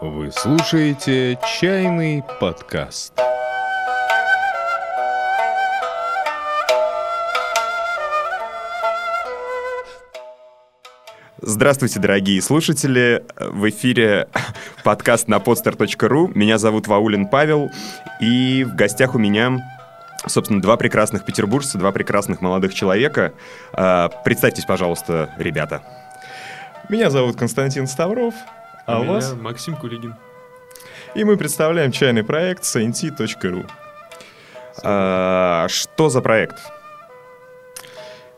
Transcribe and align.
Вы 0.00 0.32
слушаете 0.32 1.38
«Чайный 1.60 2.24
подкаст». 2.40 3.12
Здравствуйте, 11.42 12.00
дорогие 12.00 12.40
слушатели. 12.40 13.26
В 13.38 13.68
эфире 13.68 14.28
подкаст 14.84 15.28
на 15.28 15.34
podster.ru. 15.34 16.32
Меня 16.34 16.56
зовут 16.56 16.86
Ваулин 16.86 17.26
Павел. 17.26 17.70
И 18.22 18.64
в 18.64 18.74
гостях 18.74 19.14
у 19.14 19.18
меня, 19.18 19.58
собственно, 20.26 20.62
два 20.62 20.78
прекрасных 20.78 21.26
петербуржца, 21.26 21.76
два 21.76 21.92
прекрасных 21.92 22.40
молодых 22.40 22.72
человека. 22.72 23.34
А, 23.74 24.08
представьтесь, 24.24 24.64
пожалуйста, 24.64 25.34
ребята. 25.36 25.82
Меня 26.88 27.10
зовут 27.10 27.36
Константин 27.36 27.86
Ставров. 27.86 28.32
А, 28.86 28.96
А 28.96 28.98
у 29.00 29.02
меня 29.02 29.12
вас? 29.14 29.34
Максим 29.34 29.76
Кулигин. 29.76 30.14
И 31.14 31.24
мы 31.24 31.36
представляем 31.36 31.92
чайный 31.92 32.24
проект 32.24 32.62
scienti.ru. 32.64 33.68
А, 34.82 35.66
Что 35.68 36.08
за 36.08 36.20
проект? 36.20 36.58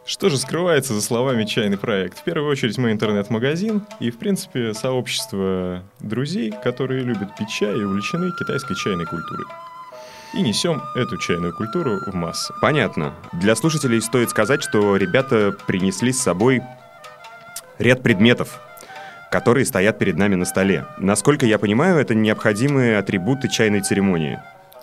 Что 0.05 0.29
же 0.31 0.37
скрывается 0.37 0.95
за 0.95 1.01
словами 1.01 1.45
«чайный 1.45 1.79
проект»? 1.79 2.19
В 2.19 2.25
первую 2.25 2.51
очередь 2.51 2.77
мы 2.77 2.91
интернет-магазин 2.91 3.83
и, 4.01 4.11
в 4.11 4.19
принципе, 4.19 4.75
сообщество 4.75 5.85
друзей, 6.01 6.53
которые 6.63 7.05
любят 7.05 7.37
пить 7.37 7.49
чай 7.49 7.73
и 7.73 7.85
увлечены 7.85 8.33
китайской 8.37 8.75
чайной 8.75 9.07
культурой. 9.07 9.47
И 10.35 10.43
несем 10.43 10.83
эту 10.97 11.19
чайную 11.19 11.55
культуру 11.55 12.01
в 12.05 12.15
массы. 12.15 12.53
Понятно. 12.61 13.15
Для 13.33 13.55
слушателей 13.55 14.03
стоит 14.03 14.31
сказать, 14.31 14.63
что 14.65 14.97
ребята 14.97 15.55
принесли 15.69 16.13
с 16.13 16.21
собой 16.21 16.63
ряд 17.79 18.03
предметов, 18.03 18.61
которые 19.33 19.65
стоят 19.65 19.99
перед 19.99 20.17
нами 20.17 20.35
на 20.35 20.45
столе. 20.45 20.85
Насколько 20.99 21.47
я 21.47 21.59
понимаю, 21.59 21.99
это 21.99 22.15
необходимые 22.15 22.99
атрибуты 22.99 23.49
чайной 23.49 23.81
церемонии. 23.81 24.39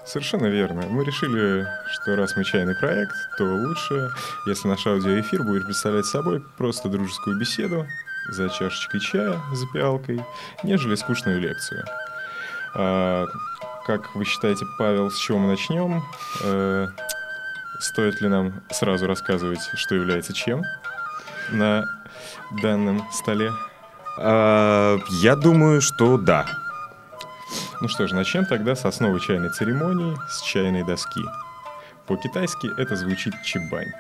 Совершенно 0.06 0.48
верно. 0.48 0.82
Мы 0.90 1.06
решили, 1.06 1.68
что 1.92 2.16
раз 2.16 2.36
мы 2.36 2.44
чайный 2.44 2.74
проект, 2.76 3.14
то 3.38 3.44
лучше, 3.44 4.10
если 4.48 4.68
наш 4.68 4.88
аудиоэфир 4.88 5.44
будет 5.44 5.66
представлять 5.66 6.08
собой 6.08 6.44
просто 6.58 6.90
дружескую 6.90 7.40
беседу 7.40 7.86
за 8.32 8.50
чашечкой 8.50 9.00
чая, 9.02 9.40
за 9.54 9.68
пиалкой, 9.72 10.26
нежели 10.64 10.96
скучную 10.96 11.40
лекцию. 11.40 11.86
А, 12.74 13.28
как 13.86 14.16
вы 14.16 14.26
считаете, 14.26 14.66
Павел, 14.80 15.12
с 15.12 15.18
чего 15.20 15.38
мы 15.38 15.50
начнем? 15.50 16.04
Э, 16.44 16.88
стоит 17.80 18.20
ли 18.22 18.30
нам 18.30 18.64
сразу 18.72 19.06
рассказывать, 19.06 19.62
что 19.76 19.94
является 19.94 20.34
чем 20.34 20.64
на 21.52 21.86
данном 22.64 23.08
столе? 23.12 23.52
А, 24.22 24.98
Я 25.22 25.36
думаю, 25.36 25.82
что 25.82 26.18
да. 26.18 26.46
Ну 27.82 27.88
что 27.88 28.08
ж, 28.08 28.12
начнем 28.12 28.46
тогда 28.46 28.76
с 28.76 28.84
основы 28.86 29.20
чайной 29.22 29.50
церемонии, 29.50 30.18
с 30.30 30.42
чайной 30.42 30.84
доски. 30.84 31.22
По-китайски 32.06 32.70
это 32.78 32.96
звучит 32.98 33.34
чебань. 33.44 33.92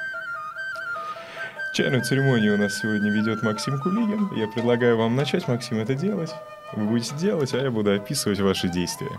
Чайную 1.73 2.03
церемонию 2.03 2.55
у 2.55 2.57
нас 2.57 2.77
сегодня 2.79 3.11
ведет 3.11 3.41
Максим 3.43 3.79
Кулигин. 3.79 4.29
Я 4.35 4.47
предлагаю 4.47 4.97
вам 4.97 5.15
начать, 5.15 5.47
Максим, 5.47 5.77
это 5.79 5.95
делать. 5.95 6.33
Вы 6.73 6.83
будете 6.83 7.15
делать, 7.15 7.53
а 7.53 7.57
я 7.57 7.71
буду 7.71 7.93
описывать 7.93 8.41
ваши 8.41 8.67
действия. 8.67 9.17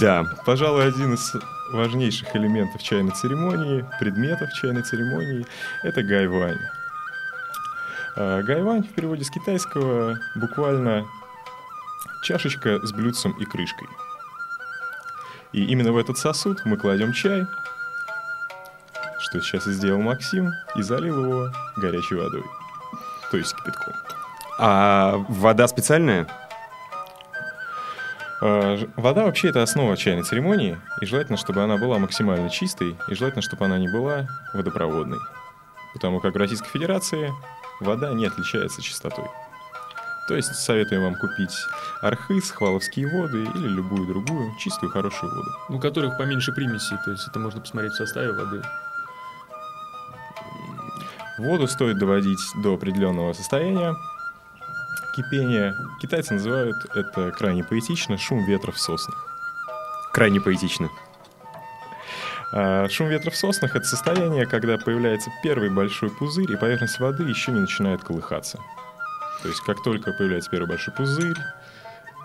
Да. 0.00 0.24
Пожалуй, 0.46 0.88
один 0.88 1.12
из 1.12 1.32
важнейших 1.72 2.34
элементов 2.34 2.82
чайной 2.82 3.12
церемонии, 3.12 3.84
предметов 4.00 4.48
чайной 4.54 4.82
церемонии, 4.82 5.46
это 5.82 6.02
гайвань. 6.02 6.58
А, 8.16 8.42
Гайвань 8.42 8.82
в 8.82 8.92
переводе 8.92 9.24
с 9.24 9.30
китайского 9.30 10.18
буквально 10.36 11.04
чашечка 12.22 12.84
с 12.86 12.92
блюдцем 12.92 13.32
и 13.32 13.44
крышкой. 13.44 13.88
И 15.52 15.64
именно 15.64 15.92
в 15.92 15.96
этот 15.96 16.18
сосуд 16.18 16.58
мы 16.64 16.76
кладем 16.76 17.12
чай, 17.12 17.44
что 19.20 19.40
сейчас 19.40 19.66
и 19.66 19.72
сделал 19.72 20.00
Максим, 20.00 20.50
и 20.76 20.82
залил 20.82 21.24
его 21.24 21.48
горячей 21.76 22.16
водой, 22.16 22.44
то 23.30 23.36
есть 23.36 23.54
кипятком. 23.56 23.94
А 24.58 25.16
вода 25.28 25.68
специальная? 25.68 26.26
Ж- 28.40 28.86
Вода 28.96 29.24
вообще 29.24 29.48
это 29.48 29.62
основа 29.62 29.96
чайной 29.96 30.22
церемонии, 30.24 30.78
и 31.00 31.06
желательно, 31.06 31.38
чтобы 31.38 31.62
она 31.62 31.78
была 31.78 31.98
максимально 31.98 32.50
чистой, 32.50 32.96
и 33.08 33.14
желательно, 33.14 33.42
чтобы 33.42 33.64
она 33.64 33.78
не 33.78 33.88
была 33.88 34.26
водопроводной. 34.52 35.18
Потому 35.94 36.20
как 36.20 36.34
в 36.34 36.36
Российской 36.36 36.68
Федерации 36.68 37.32
вода 37.80 38.12
не 38.12 38.26
отличается 38.26 38.82
чистотой. 38.82 39.26
То 40.28 40.34
есть 40.34 40.54
советуем 40.56 41.02
вам 41.02 41.14
купить 41.14 41.54
архыз, 42.02 42.50
хваловские 42.50 43.06
воды 43.06 43.44
или 43.54 43.68
любую 43.68 44.06
другую 44.06 44.56
чистую 44.58 44.90
хорошую 44.90 45.32
воду. 45.32 45.50
У 45.68 45.78
которых 45.78 46.18
поменьше 46.18 46.52
примесей, 46.52 46.96
то 47.04 47.12
есть 47.12 47.28
это 47.28 47.38
можно 47.38 47.60
посмотреть 47.60 47.92
в 47.92 47.96
составе 47.96 48.32
воды. 48.32 48.62
Воду 51.38 51.68
стоит 51.68 51.98
доводить 51.98 52.40
до 52.62 52.74
определенного 52.74 53.34
состояния 53.34 53.94
кипения. 55.16 55.74
Китайцы 56.00 56.34
называют 56.34 56.76
это 56.94 57.30
крайне 57.30 57.64
поэтично 57.64 58.18
шум 58.18 58.44
ветра 58.44 58.72
в 58.72 58.78
соснах. 58.78 59.16
Крайне 60.12 60.40
поэтично. 60.40 60.88
А, 62.52 62.88
Шум 62.88 63.08
ветра 63.08 63.30
в 63.30 63.36
соснах— 63.36 63.74
это 63.76 63.86
состояние, 63.86 64.46
когда 64.46 64.78
появляется 64.78 65.30
первый 65.42 65.70
большой 65.70 66.10
пузырь, 66.10 66.52
и 66.52 66.56
поверхность 66.56 67.00
воды 67.00 67.24
еще 67.24 67.52
не 67.52 67.60
начинает 67.60 68.02
колыхаться. 68.02 68.58
То 69.42 69.48
есть, 69.48 69.60
как 69.60 69.82
только 69.82 70.12
появляется 70.12 70.50
первый 70.50 70.68
большой 70.68 70.94
пузырь, 70.94 71.36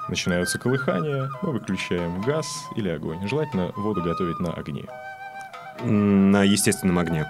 начинаются 0.07 0.59
колыхания, 0.59 1.29
мы 1.41 1.53
выключаем 1.53 2.21
газ 2.21 2.47
или 2.75 2.89
огонь. 2.89 3.27
Желательно 3.27 3.71
воду 3.75 4.01
готовить 4.01 4.39
на 4.39 4.53
огне. 4.53 4.85
На 5.83 6.43
естественном 6.43 6.99
огне. 6.99 7.25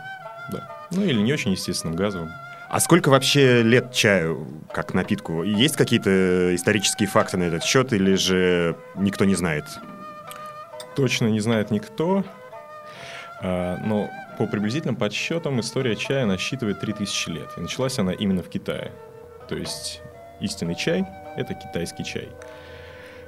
Да. 0.52 0.69
Ну 0.91 1.03
или 1.03 1.22
не 1.22 1.34
очень 1.34 1.52
естественным 1.52 1.96
газовым. 1.96 2.29
А 2.69 2.79
сколько 2.79 3.09
вообще 3.09 3.63
лет 3.63 3.91
чаю 3.91 4.47
как 4.73 4.94
напитку? 4.94 5.44
Есть 5.44 5.75
какие-то 5.75 6.56
исторические 6.56 7.09
факты 7.09 7.38
на 7.38 7.44
этот 7.44 7.63
счет 7.63 7.91
или 7.94 8.16
же 8.16 8.78
никто 8.96 9.25
не 9.25 9.35
знает? 9.35 9.66
Точно 10.96 11.28
не 11.28 11.40
знает 11.40 11.72
никто, 11.72 12.23
но 13.41 14.09
по 14.38 14.47
приблизительным 14.47 14.96
подсчетам 14.96 15.59
история 15.59 15.96
чая 15.96 16.25
насчитывает 16.25 16.79
3000 16.79 17.29
лет. 17.29 17.50
И 17.57 17.62
началась 17.62 18.00
она 18.00 18.13
именно 18.13 18.44
в 18.44 18.50
Китае. 18.50 18.91
То 19.47 19.56
есть 19.56 20.02
истинный 20.40 20.75
чай— 20.75 21.06
это 21.35 21.53
китайский 21.53 22.03
чай. 22.03 22.29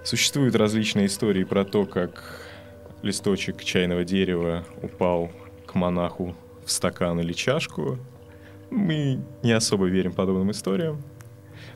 Существуют 0.03 0.55
различные 0.55 1.05
истории 1.05 1.43
про 1.43 1.65
то, 1.65 1.85
как 1.85 2.41
листочек 3.01 3.63
чайного 3.63 4.03
дерева 4.03 4.63
упал 4.81 5.31
к 5.65 5.75
монаху 5.75 6.35
в 6.65 6.71
стакан 6.71 7.19
или 7.19 7.33
чашку. 7.33 7.97
Мы 8.69 9.21
не 9.43 9.51
особо 9.51 9.85
верим 9.87 10.13
подобным 10.13 10.51
историям. 10.51 11.03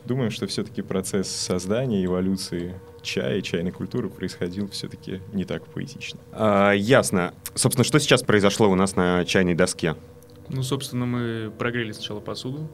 Думаем, 0.08 0.32
что 0.32 0.48
все-таки 0.48 0.82
процесс 0.82 1.28
создания, 1.28 2.06
эволюции 2.06 2.80
чая 3.02 3.42
чайной 3.42 3.72
культуры 3.72 4.10
происходил 4.10 4.70
все-таки 4.70 5.22
не 5.34 5.44
так 5.44 5.66
поэтично. 5.66 6.18
А, 6.32 6.72
ясно. 6.72 7.34
Собственно, 7.56 7.84
что 7.84 8.00
сейчас 8.00 8.24
произошло 8.24 8.70
у 8.70 8.76
нас 8.76 8.96
на 8.96 9.26
чайной 9.26 9.54
доске? 9.54 9.98
Ну, 10.48 10.64
собственно, 10.64 11.06
мы 11.06 11.52
прогрели 11.52 11.92
сначала 11.92 12.22
посуду, 12.22 12.70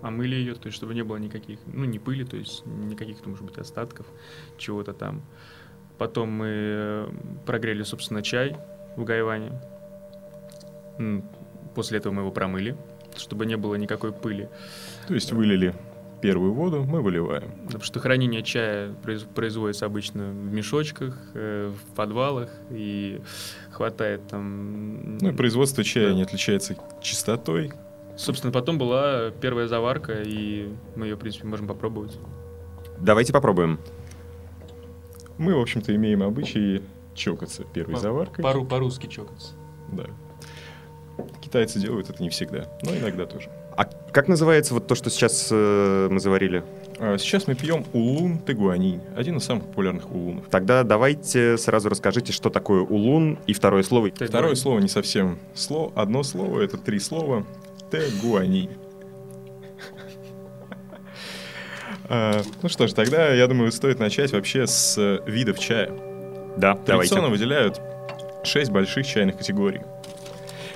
омыли 0.00 0.36
ее, 0.36 0.54
то 0.54 0.66
есть 0.66 0.76
чтобы 0.76 0.94
не 0.94 1.02
было 1.02 1.16
никаких, 1.16 1.58
ну, 1.66 1.84
не 1.86 1.98
пыли, 1.98 2.24
то 2.24 2.36
есть 2.36 2.64
никаких, 2.64 3.26
может 3.26 3.44
быть, 3.44 3.58
остатков, 3.58 4.06
чего-то 4.56 4.92
там. 4.92 5.22
Потом 5.98 6.30
мы 6.30 6.46
э, 6.48 7.08
прогрели, 7.46 7.82
собственно, 7.82 8.22
чай 8.22 8.56
в 8.96 9.02
гайване. 9.02 9.60
После 11.74 11.98
этого 11.98 12.12
мы 12.12 12.22
его 12.22 12.30
промыли, 12.30 12.76
чтобы 13.16 13.44
не 13.44 13.56
было 13.56 13.74
никакой 13.74 14.12
пыли. 14.12 14.48
То 15.08 15.14
есть 15.14 15.32
вылили 15.32 15.74
первую 16.20 16.52
воду, 16.52 16.84
мы 16.84 17.00
выливаем. 17.02 17.52
Потому 17.66 17.84
что 17.84 18.00
хранение 18.00 18.42
чая 18.42 18.92
произ- 19.04 19.26
производится 19.34 19.86
обычно 19.86 20.30
в 20.30 20.52
мешочках, 20.52 21.16
э, 21.34 21.70
в 21.72 21.94
подвалах, 21.94 22.50
и 22.70 23.20
хватает 23.70 24.26
там... 24.28 25.18
Ну 25.18 25.30
и 25.30 25.32
производство 25.32 25.84
чая 25.84 26.08
Да. 26.08 26.14
не 26.14 26.22
отличается 26.22 26.76
чистотой. 27.02 27.72
Собственно, 28.16 28.52
потом 28.52 28.78
была 28.78 29.30
первая 29.30 29.66
заварка, 29.68 30.22
и 30.24 30.72
мы 30.94 31.06
ее, 31.06 31.16
в 31.16 31.18
принципе, 31.18 31.46
можем 31.46 31.66
попробовать. 31.66 32.18
Давайте 32.98 33.32
попробуем. 33.32 33.78
Мы, 35.38 35.54
в 35.54 35.60
общем-то, 35.60 35.94
имеем 35.94 36.22
обычай 36.22 36.82
чокаться 37.14 37.64
первой 37.64 37.94
По- 37.94 38.00
заваркой. 38.00 38.42
Пару, 38.42 38.64
по-русски 38.64 39.06
чокаться. 39.06 39.52
Да. 39.92 40.04
Китайцы 41.42 41.78
делают 41.78 42.08
это 42.10 42.22
не 42.22 42.30
всегда, 42.30 42.68
но 42.82 42.96
иногда 42.96 43.26
тоже. 43.26 43.50
А 43.76 43.84
как 44.12 44.28
называется 44.28 44.72
вот 44.74 44.86
то, 44.86 44.94
что 44.94 45.10
сейчас 45.10 45.48
э, 45.50 46.08
мы 46.10 46.18
заварили? 46.20 46.64
А 46.98 47.18
сейчас 47.18 47.46
мы 47.46 47.54
пьем 47.54 47.84
улун 47.92 48.38
тегуанинь, 48.38 49.02
один 49.14 49.36
из 49.36 49.44
самых 49.44 49.66
популярных 49.66 50.10
улунов. 50.10 50.46
Тогда 50.50 50.82
давайте 50.82 51.58
сразу 51.58 51.90
расскажите, 51.90 52.32
что 52.32 52.48
такое 52.48 52.80
улун 52.80 53.38
и 53.46 53.52
второе 53.52 53.82
слово. 53.82 54.10
Т- 54.10 54.26
Второе 54.26 54.54
слово 54.54 54.78
не 54.78 54.88
совсем 54.88 55.38
слово, 55.54 55.92
одно 55.94 56.22
слово, 56.22 56.62
это 56.62 56.78
три 56.78 56.98
слова. 56.98 57.44
Тегуанинь. 57.90 58.70
А, 62.08 62.42
ну 62.62 62.68
что 62.68 62.86
ж, 62.86 62.92
тогда, 62.92 63.32
я 63.34 63.46
думаю, 63.46 63.72
стоит 63.72 63.98
начать 63.98 64.32
вообще 64.32 64.66
с 64.66 64.96
э, 64.96 65.18
видов 65.26 65.58
чая. 65.58 65.90
Да, 66.56 66.74
Традиционно 66.74 67.22
давайте. 67.24 67.30
выделяют 67.44 67.80
шесть 68.44 68.70
больших 68.70 69.06
чайных 69.06 69.36
категорий. 69.38 69.80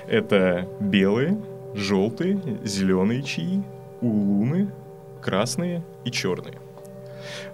Это 0.09 0.69
белые, 0.81 1.41
желтые, 1.75 2.41
зеленые 2.65 3.23
чаи, 3.23 3.63
улуны, 4.01 4.71
красные 5.21 5.85
и 6.05 6.11
черные. 6.11 6.59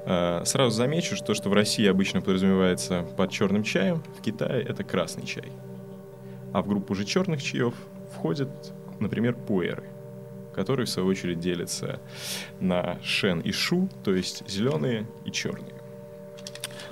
А, 0.04 0.42
Сразу 0.44 0.70
замечу, 0.70 1.16
что, 1.16 1.34
что 1.34 1.50
в 1.50 1.52
России 1.52 1.86
обычно 1.86 2.20
подразумевается 2.20 3.04
под 3.16 3.30
черным 3.30 3.62
чаем, 3.62 4.02
в 4.18 4.22
Китае 4.22 4.62
это 4.62 4.84
красный 4.84 5.24
чай. 5.24 5.50
А 6.52 6.62
в 6.62 6.68
группу 6.68 6.94
же 6.94 7.04
черных 7.04 7.42
чаев 7.42 7.74
входят, 8.14 8.48
например, 9.00 9.34
пуэры, 9.34 9.84
которые 10.54 10.86
в 10.86 10.90
свою 10.90 11.08
очередь 11.08 11.40
делятся 11.40 12.00
на 12.60 12.98
шен 13.02 13.40
и 13.40 13.52
шу, 13.52 13.88
то 14.04 14.14
есть 14.14 14.48
зеленые 14.48 15.06
и 15.24 15.30
черные. 15.30 15.74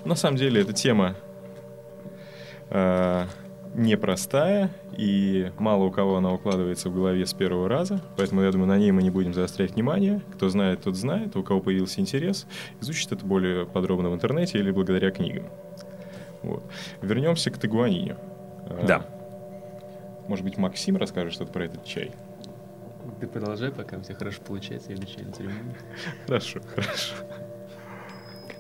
На 0.05 0.17
самом 0.17 0.37
деле 0.37 0.61
эта 0.61 0.75
тема 0.75 1.17
э, 2.69 3.27
непростая, 3.75 4.71
и 4.97 5.51
мало 5.59 5.85
у 5.85 5.91
кого 5.91 6.17
она 6.17 6.33
укладывается 6.33 6.89
в 6.89 6.95
голове 6.95 7.27
с 7.27 7.35
первого 7.35 7.69
раза, 7.69 8.01
поэтому, 8.17 8.43
я 8.43 8.51
думаю, 8.51 8.69
на 8.69 8.79
ней 8.79 8.93
мы 8.93 9.03
не 9.03 9.11
будем 9.11 9.35
заострять 9.35 9.73
внимание. 9.73 10.21
Кто 10.35 10.49
знает, 10.49 10.83
тот 10.83 10.97
знает, 10.97 11.37
у 11.37 11.43
кого 11.43 11.61
появился 11.61 12.01
интерес, 12.01 12.47
изучит 12.81 13.13
это 13.13 13.25
более 13.25 13.67
подробно 13.67 14.11
в 14.11 14.15
интернете 14.15 14.59
или 14.59 14.71
благодаря 14.71 15.11
книгам. 15.11 15.47
Вот. 16.43 16.63
Вернемся 17.03 17.51
к 17.51 17.59
тагуанине. 17.59 18.17
Э, 18.67 18.85
Да. 18.87 19.07
Может 20.29 20.45
быть, 20.45 20.57
Максим 20.57 20.97
расскажет 20.97 21.35
что-то 21.35 21.53
про 21.53 21.65
этот 21.65 21.85
чай? 21.85 22.13
Ты 23.21 23.27
продолжай, 23.27 23.71
пока 23.71 23.97
у 23.97 24.01
тебя 24.01 24.15
хорошо 24.15 24.41
получается, 24.47 24.91
я 24.91 24.97
изучаю 24.97 25.31
церемонию. 25.33 25.75
Хорошо, 26.27 26.61
хорошо. 26.75 27.15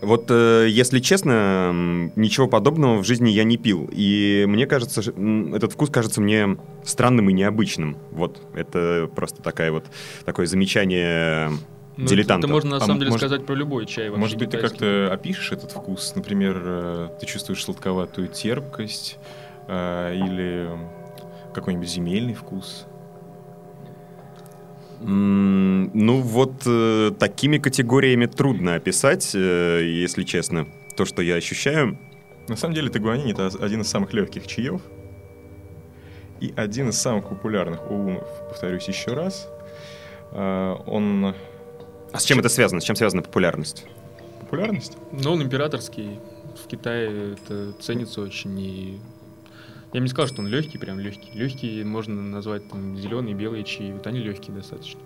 Вот, 0.04 0.26
э, 0.30 0.66
если 0.68 1.00
честно, 1.00 2.10
ничего 2.16 2.46
подобного 2.48 2.98
в 2.98 3.04
жизни 3.04 3.30
я 3.30 3.44
не 3.44 3.56
пил. 3.56 3.88
И 3.92 4.44
мне 4.48 4.66
кажется, 4.66 5.00
этот 5.00 5.72
вкус 5.72 5.90
кажется 5.90 6.20
мне 6.20 6.56
странным 6.84 7.30
и 7.30 7.32
необычным. 7.32 7.96
Вот, 8.12 8.40
это 8.54 9.10
просто 9.14 9.42
такая 9.42 9.72
вот, 9.72 9.84
такое 10.24 10.46
замечание 10.46 11.50
Ну, 11.96 12.06
дилетанта. 12.06 12.46
Это 12.46 12.52
можно 12.54 12.70
на 12.70 12.76
А 12.76 12.80
самом 12.80 12.98
деле 12.98 13.10
может- 13.10 13.28
сказать 13.28 13.46
про 13.46 13.54
любой 13.54 13.86
чай. 13.86 14.08
вообще 14.08 14.20
Может 14.20 14.38
быть, 14.38 14.50
ты 14.50 14.56
китайский. 14.58 14.78
как-то 14.78 15.12
опишешь 15.14 15.52
этот 15.52 15.72
вкус? 15.72 16.12
Например, 16.16 16.60
э, 16.64 17.08
ты 17.20 17.26
чувствуешь 17.26 17.62
сладковатую 17.64 18.28
терпкость 18.28 19.18
э, 19.68 20.14
или 20.16 20.68
какой-нибудь 21.54 21.88
земельный 21.88 22.34
вкус? 22.34 22.86
Ну 25.06 26.20
вот 26.22 26.62
э, 26.66 27.12
такими 27.18 27.58
категориями 27.58 28.26
трудно 28.26 28.74
описать, 28.76 29.34
э, 29.34 29.82
если 29.84 30.22
честно, 30.22 30.66
то, 30.96 31.04
что 31.04 31.20
я 31.20 31.34
ощущаю. 31.34 31.98
На 32.48 32.56
самом 32.56 32.74
деле, 32.74 32.88
тагуанин— 32.88 33.28
это 33.28 33.50
один 33.60 33.82
из 33.82 33.88
самых 33.88 34.14
легких 34.14 34.46
чаев 34.46 34.80
и 36.40 36.52
один 36.56 36.88
из 36.88 36.98
самых 36.98 37.28
популярных 37.28 37.90
улунов. 37.90 38.26
Повторюсь 38.48 38.88
еще 38.88 39.12
раз. 39.12 39.48
Э, 40.32 40.74
Он... 40.86 41.34
А 42.12 42.18
с 42.18 42.24
чем 42.24 42.38
это 42.38 42.48
связано? 42.48 42.80
С 42.80 42.84
чем 42.84 42.96
связана 42.96 43.22
популярность? 43.22 43.84
Популярность? 44.40 44.96
Ну, 45.12 45.32
он 45.32 45.42
императорский. 45.42 46.18
В 46.64 46.66
Китае 46.68 47.34
это 47.34 47.72
ценится 47.80 48.20
очень. 48.20 48.58
И... 48.58 49.00
Я 49.94 50.00
бы 50.00 50.06
не 50.06 50.08
сказал, 50.08 50.26
что 50.26 50.42
он 50.42 50.48
легкий, 50.48 50.76
прям 50.76 50.98
легкий. 50.98 51.30
Легкий 51.38 51.84
можно 51.84 52.20
назвать 52.20 52.68
там 52.68 52.96
зеленые, 52.96 53.32
белые 53.32 53.62
чаи. 53.62 53.92
Вот 53.92 54.04
они 54.08 54.18
легкие 54.18 54.56
достаточно. 54.56 54.98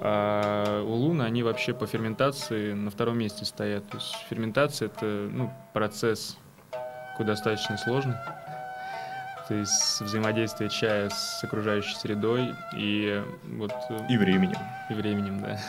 А 0.00 0.82
улуны, 0.82 1.24
они 1.24 1.42
вообще 1.42 1.74
по 1.74 1.86
ферментации 1.86 2.72
на 2.72 2.90
втором 2.90 3.18
месте 3.18 3.44
стоят. 3.44 3.86
То 3.90 3.98
есть 3.98 4.16
ферментация 4.30 4.86
это 4.86 5.28
ну, 5.30 5.52
процесс 5.74 6.38
достаточно 7.20 7.76
сложный. 7.76 8.14
То 9.46 9.56
есть 9.56 10.00
взаимодействие 10.00 10.70
чая 10.70 11.10
с 11.10 11.44
окружающей 11.44 11.94
средой 11.94 12.54
и 12.74 13.22
вот 13.58 13.72
э, 13.90 14.06
И 14.08 14.16
временем. 14.16 14.56
и 14.88 14.94
временем, 14.94 15.42
да. 15.42 15.60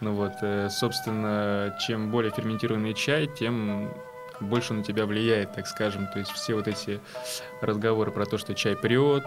Ну 0.00 0.12
вот, 0.12 0.34
э, 0.42 0.68
собственно, 0.70 1.76
чем 1.80 2.12
более 2.12 2.30
ферментированный 2.30 2.94
чай, 2.94 3.26
тем 3.26 3.90
больше 4.40 4.74
на 4.74 4.82
тебя 4.82 5.06
влияет, 5.06 5.52
так 5.54 5.66
скажем. 5.66 6.06
То 6.12 6.18
есть 6.18 6.30
все 6.32 6.54
вот 6.54 6.68
эти 6.68 7.00
разговоры 7.60 8.10
про 8.10 8.26
то, 8.26 8.38
что 8.38 8.54
чай 8.54 8.76
прет, 8.76 9.24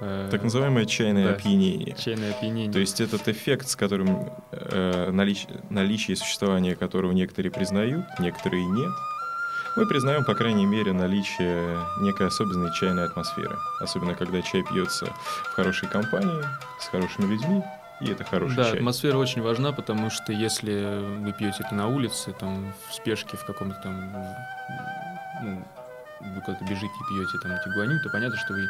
э, 0.00 0.28
Так 0.30 0.42
называемое 0.42 0.86
чайное 0.86 1.28
да. 1.28 1.32
опьянение. 1.34 1.94
чайное 1.96 2.30
опьянение. 2.30 2.72
То 2.72 2.78
есть 2.78 3.00
этот 3.00 3.28
эффект, 3.28 3.68
с 3.68 3.76
которым 3.76 4.30
э, 4.52 5.10
налич- 5.10 5.48
наличие 5.70 6.14
и 6.14 6.16
существование 6.16 6.74
которого 6.76 7.12
некоторые 7.12 7.50
признают, 7.52 8.04
некоторые 8.18 8.64
нет, 8.64 8.90
мы 9.76 9.86
признаем, 9.86 10.24
по 10.24 10.34
крайней 10.34 10.66
мере, 10.66 10.92
наличие 10.92 11.78
некой 12.00 12.26
особенной 12.26 12.72
чайной 12.74 13.04
атмосферы. 13.04 13.56
Особенно, 13.80 14.14
когда 14.14 14.42
чай 14.42 14.64
пьется 14.64 15.06
в 15.44 15.54
хорошей 15.54 15.88
компании, 15.88 16.42
с 16.80 16.88
хорошими 16.88 17.26
людьми, 17.30 17.62
и 18.00 18.10
это 18.10 18.24
хороший 18.24 18.56
да, 18.56 18.64
чай. 18.64 18.76
атмосфера 18.76 19.16
очень 19.18 19.42
важна, 19.42 19.72
потому 19.72 20.10
что 20.10 20.32
если 20.32 21.04
вы 21.18 21.32
пьете 21.32 21.62
это 21.64 21.74
на 21.74 21.86
улице, 21.86 22.32
там, 22.32 22.72
в 22.88 22.94
спешке, 22.94 23.36
в 23.36 23.44
каком-то 23.44 23.78
там, 23.82 24.12
ну, 25.42 25.68
вы 26.20 26.40
куда-то 26.42 26.64
бежите 26.64 26.86
и 26.86 27.14
пьете 27.14 27.38
там 27.42 27.52
тигуанин, 27.64 28.00
то 28.02 28.10
понятно, 28.10 28.36
что 28.38 28.54
вы 28.54 28.68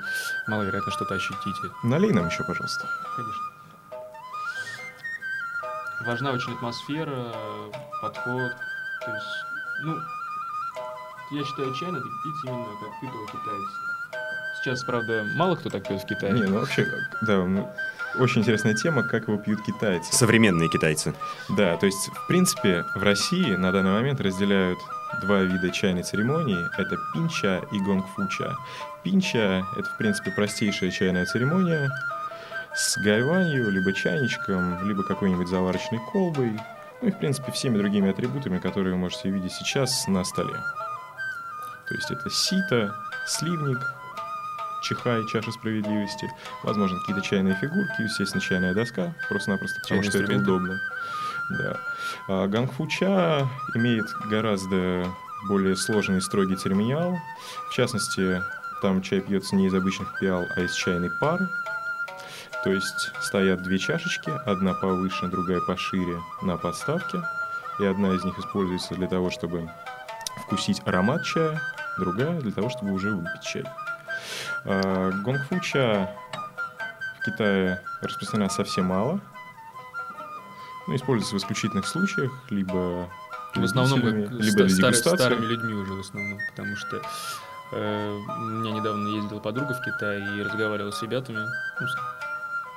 маловероятно 0.49 0.93
что-то 0.93 1.15
ощутите. 1.15 1.69
Налей 1.85 2.12
нам 2.12 2.27
еще, 2.27 2.43
пожалуйста. 2.44 2.88
Конечно. 3.17 3.43
Важна 6.06 6.33
очень 6.33 6.55
атмосфера, 6.55 7.33
подход. 8.03 8.53
То 9.05 9.12
есть, 9.12 9.26
ну, 9.85 9.97
я 11.33 11.44
считаю, 11.44 11.75
чай 11.75 11.91
надо 11.91 12.05
пить 12.05 12.44
именно 12.44 12.65
как 12.65 13.03
его 13.03 13.26
китайцы. 13.26 13.89
Сейчас, 14.62 14.85
правда, 14.85 15.25
мало 15.35 15.57
кто 15.57 15.71
так 15.71 15.89
пьет 15.89 16.03
в 16.03 16.07
Китае. 16.07 16.35
Не, 16.35 16.43
ну 16.43 16.61
вообще, 16.61 16.87
да, 17.23 17.45
ну, 17.45 17.71
очень 18.19 18.43
интересная 18.43 18.75
тема, 18.75 19.03
как 19.03 19.29
его 19.29 19.39
пьют 19.39 19.62
китайцы. 19.62 20.12
Современные 20.12 20.69
китайцы. 20.69 21.15
Да, 21.49 21.77
то 21.77 21.87
есть, 21.87 22.09
в 22.09 22.27
принципе, 22.27 22.85
в 22.95 23.03
России 23.03 23.55
на 23.55 23.73
данный 23.73 23.93
момент 23.93 24.21
разделяют 24.21 24.79
два 25.23 25.41
вида 25.43 25.71
чайной 25.71 26.03
церемонии. 26.03 26.59
Это 26.79 26.97
пинча 27.15 27.62
и 27.73 27.79
гонгфуча. 27.79 28.55
Пинча— 29.03 29.65
это, 29.77 29.89
в 29.89 29.97
принципе, 29.97 30.31
простейшая 30.31 30.91
чайная 30.91 31.25
церемония 31.25 31.91
с 32.75 32.99
гайванью, 32.99 33.71
либо 33.71 33.93
чайничком, 33.95 34.87
либо 34.87 35.03
какой-нибудь 35.05 35.49
заварочной 35.49 36.00
колбой. 36.12 36.61
Ну 37.00 37.09
и, 37.09 37.12
в 37.12 37.19
принципе, 37.19 37.50
всеми 37.52 37.79
другими 37.79 38.11
атрибутами, 38.11 38.59
которые 38.59 38.93
вы 38.93 39.00
можете 39.00 39.31
видеть 39.31 39.52
сейчас 39.52 40.07
на 40.07 40.23
столе. 40.25 40.55
То 41.88 41.95
есть 41.95 42.11
это 42.11 42.29
сито, 42.29 42.95
сливник, 43.26 43.79
чихай, 44.82 45.26
чаша 45.26 45.52
справедливости, 45.52 46.30
возможно, 46.62 46.99
какие-то 47.00 47.22
чайные 47.22 47.54
фигурки, 47.54 48.02
естественно, 48.02 48.40
чайная 48.40 48.75
доска, 48.75 49.14
просто-напросто 49.28 49.80
потому 49.82 50.02
Чайные 50.02 50.25
что 50.25 50.32
это 50.32 50.42
удобно. 50.42 50.80
Да. 51.50 51.76
А 52.28 52.46
гангфуча 52.46 53.49
имеет 53.75 54.06
гораздо 54.30 55.06
более 55.49 55.76
сложный 55.76 56.18
и 56.18 56.20
строгий 56.20 56.56
церемониал. 56.56 57.18
В 57.70 57.75
частности, 57.75 58.42
там 58.82 59.02
чай 59.02 59.20
пьется 59.20 59.56
не 59.56 59.66
из 59.66 59.75
обычных 59.75 60.18
пиал, 60.20 60.46
а 60.56 60.60
из 60.60 60.75
чайной 60.75 61.10
пары. 61.20 61.49
То 62.62 62.70
есть 62.70 63.10
стоят 63.22 63.62
две 63.62 63.78
чашечки, 63.78 64.30
одна 64.46 64.75
повыше, 64.75 65.26
другая 65.28 65.60
пошире 65.60 66.18
на 66.42 66.56
подставке. 66.56 67.18
И 67.80 67.84
одна 67.84 68.14
из 68.14 68.22
них 68.25 68.38
используется 68.38 68.94
для 68.94 69.08
того, 69.08 69.30
чтобы 69.30 69.70
вкусить 70.44 70.82
аромат 70.84 71.25
чая, 71.25 71.60
другая 71.99 72.38
для 72.40 72.52
того, 72.52 72.68
чтобы 72.68 72.92
уже 72.92 73.14
выпить 73.14 73.42
чай. 73.42 73.64
А, 74.65 75.11
Гонгфуча 75.25 76.11
в 77.21 77.25
Китае 77.25 77.81
распространена 78.03 78.49
совсем 78.50 78.87
мало. 78.87 79.21
Ну, 80.87 80.97
используется 80.97 81.35
в 81.37 81.39
исключительных 81.39 81.87
случаях, 81.87 82.33
либо 82.50 83.09
В 83.55 83.62
основном 83.62 84.00
либо 84.00 84.27
ста- 84.27 84.35
для 84.37 84.50
стары- 84.50 84.69
дегустации. 84.69 85.17
старыми 85.17 85.47
людьми 85.47 85.73
уже 85.75 85.93
в 85.93 86.00
основном, 86.00 86.39
потому 86.50 86.77
что 86.77 87.03
э, 87.73 88.19
у 88.39 88.41
меня 88.45 88.73
недавно 88.73 89.09
ездила 89.17 89.39
подруга 89.41 89.75
в 89.75 89.81
Китай 89.83 90.21
и 90.39 90.43
разговаривала 90.43 90.91
с 90.91 91.03
ребятами, 91.03 91.39
ну, 91.81 91.87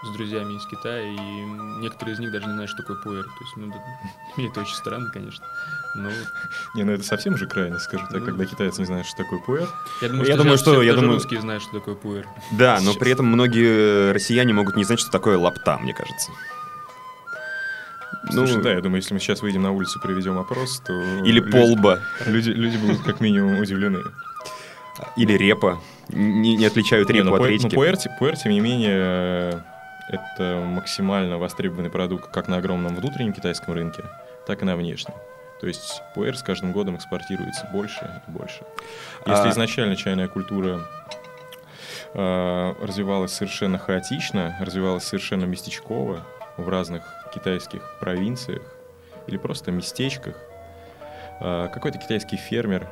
с, 0.03 0.09
друзьями 0.15 0.53
из 0.57 0.65
Китая, 0.65 1.01
и 1.01 1.15
некоторые 1.81 2.15
из 2.15 2.19
них 2.19 2.31
даже 2.31 2.45
не 2.47 2.53
знают, 2.53 2.69
что 2.69 2.81
такое 2.81 2.97
пуэр. 2.97 3.23
То 3.23 3.43
есть, 3.43 3.57
ну, 3.57 3.67
да, 3.67 3.75
мне 4.37 4.47
это 4.47 4.61
очень 4.61 4.75
странно, 4.75 5.09
конечно. 5.11 5.45
Но 5.95 6.09
Не, 6.75 6.83
ну 6.83 6.91
это 6.93 7.03
совсем 7.03 7.35
уже 7.35 7.45
крайность, 7.47 7.85
скажем 7.85 8.07
так, 8.07 8.19
Ну. 8.21 8.25
когда 8.25 8.45
китайцы 8.45 8.81
не 8.81 8.85
знают, 8.87 9.05
что 9.07 9.17
такое 9.23 9.39
пуэр. 9.39 9.67
я 10.01 10.07
думаю, 10.09 10.25
Я 10.27 10.33
что, 10.33 10.43
думаю, 10.43 10.57
что- 10.57 10.71
все- 10.73 10.81
я 10.81 10.91
даже 10.93 11.01
думаю- 11.01 11.19
русские 11.19 11.41
знают, 11.41 11.63
что 11.63 11.71
такое 11.79 11.95
пуэр. 11.95 12.25
Да, 12.51 12.75
но 12.81 12.91
Сейчас. 12.91 12.97
при 12.97 13.11
этом 13.11 13.27
многие 13.27 14.11
россияне 14.11 14.53
могут 14.53 14.75
не 14.75 14.83
знать, 14.83 14.99
что 14.99 15.11
такое 15.11 15.37
лапта, 15.37 15.77
мне 15.81 15.93
кажется. 15.93 16.31
Слушай, 18.31 18.55
Ну, 18.57 18.61
да, 18.63 18.71
я 18.73 18.81
думаю, 18.81 18.97
если 19.01 19.13
мы 19.13 19.19
сейчас 19.19 19.41
выйдем 19.41 19.63
на 19.63 19.71
улицу 19.71 19.99
и 19.99 20.01
проведем 20.01 20.37
опрос, 20.37 20.79
то... 20.79 20.93
Или 21.25 21.39
люди- 21.39 21.51
полба, 21.51 21.99
Люди, 22.25 22.49
люди 22.51 22.77
будут 22.77 23.01
как 23.03 23.19
минимум 23.19 23.59
удивлены. 23.59 23.99
или 25.17 25.33
репа. 25.33 25.79
Не, 26.09 26.55
не 26.55 26.65
отличают 26.65 27.09
Не, 27.09 27.15
репу 27.15 27.29
но 27.29 27.33
от 27.35 27.39
пуэр, 27.39 27.51
редьки. 27.51 27.65
но 27.65 27.69
пуэр, 27.71 27.95
пуэр, 28.19 28.37
тем 28.37 28.51
не 28.51 28.59
менее, 28.61 29.63
Это 30.09 30.61
максимально 30.65 31.37
востребованный 31.37 31.89
продукт 31.89 32.29
как 32.31 32.47
на 32.47 32.57
огромном 32.57 32.95
внутреннем 32.95 33.33
китайском 33.33 33.73
рынке, 33.73 34.03
так 34.45 34.61
и 34.61 34.65
на 34.65 34.75
внешнем. 34.75 35.13
То 35.61 35.67
есть 35.67 36.01
пуэр 36.13 36.35
с 36.37 36.43
каждым 36.43 36.73
годом 36.73 36.97
экспортируется 36.97 37.67
больше 37.71 38.21
и 38.27 38.31
больше. 38.31 38.63
Если 39.25 39.47
А- 39.47 39.49
изначально 39.51 39.95
чайная 39.95 40.27
культура 40.27 40.81
э, 42.13 42.73
развивалась 42.81 43.31
совершенно 43.31 43.77
хаотично, 43.77 44.55
развивалась 44.59 45.05
совершенно 45.05 45.45
местечково 45.45 46.19
в 46.57 46.67
разных 46.69 47.03
китайских 47.33 47.81
провинциях 47.99 48.61
или 49.25 49.37
просто 49.37 49.71
местечках, 49.71 50.35
э, 51.39 51.69
какой-то 51.73 51.97
китайский 51.97 52.35
фермер 52.35 52.87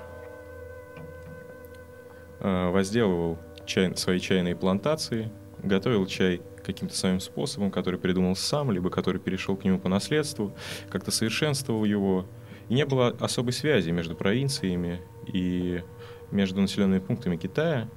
э, 2.39 2.69
возделывал 2.69 3.37
чай- 3.65 3.95
свои 3.97 4.19
чайные 4.19 4.55
плантации, 4.55 5.29
готовил 5.61 6.05
чай 6.07 6.41
каким-то 6.63 6.95
своим 6.95 7.19
способом, 7.19 7.71
который 7.71 7.99
придумал 7.99 8.35
сам, 8.35 8.71
либо 8.71 8.89
который 8.89 9.19
перешел 9.19 9.55
к 9.55 9.63
нему 9.63 9.79
по 9.79 9.89
наследству, 9.89 10.53
как-то 10.89 11.11
совершенствовал 11.11 11.85
его. 11.85 12.25
И 12.69 12.73
не 12.73 12.85
было 12.85 13.15
особой 13.19 13.53
связи 13.53 13.91
между 13.91 14.15
провинциями 14.15 15.01
и 15.27 15.83
между 16.31 16.61
населенными 16.61 16.99
пунктами 16.99 17.37
Китая. 17.37 17.89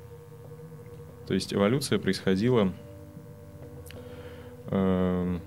То 1.26 1.35
есть 1.35 1.54
эволюция 1.54 1.99
происходила 1.99 2.73
эм, 4.71 5.40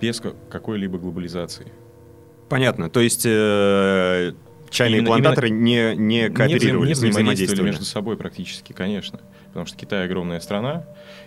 без 0.00 0.20
ка- 0.20 0.34
какой-либо 0.50 0.98
глобализации. 0.98 1.72
Понятно. 2.48 2.90
То 2.90 3.00
есть 3.00 3.24
э, 3.26 4.34
чайные 4.70 4.98
Именно- 4.98 5.08
плантаторы 5.08 5.50
не, 5.50 5.94
не 5.96 6.20
взаим- 6.20 6.34
кооперировали, 6.34 6.88
не 6.88 6.92
взаимодействовали 6.94 7.10
взаимодействовали. 7.10 7.66
между 7.70 7.84
собой 7.84 8.16
практически, 8.16 8.72
конечно. 8.72 9.20
Потому 9.48 9.66
что 9.66 9.76
Китай 9.76 10.04
огромная 10.04 10.40
страна, 10.40 10.84